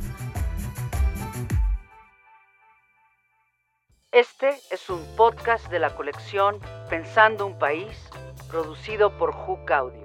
Este 4.14 4.52
es 4.72 4.90
un 4.90 5.02
podcast 5.18 5.70
de 5.70 5.80
la 5.80 5.94
colección 5.98 6.60
Pensando 6.90 7.46
un 7.46 7.60
País, 7.60 7.92
producido 8.50 9.18
por 9.18 9.34
Hook 9.34 9.70
Audio. 9.70 10.03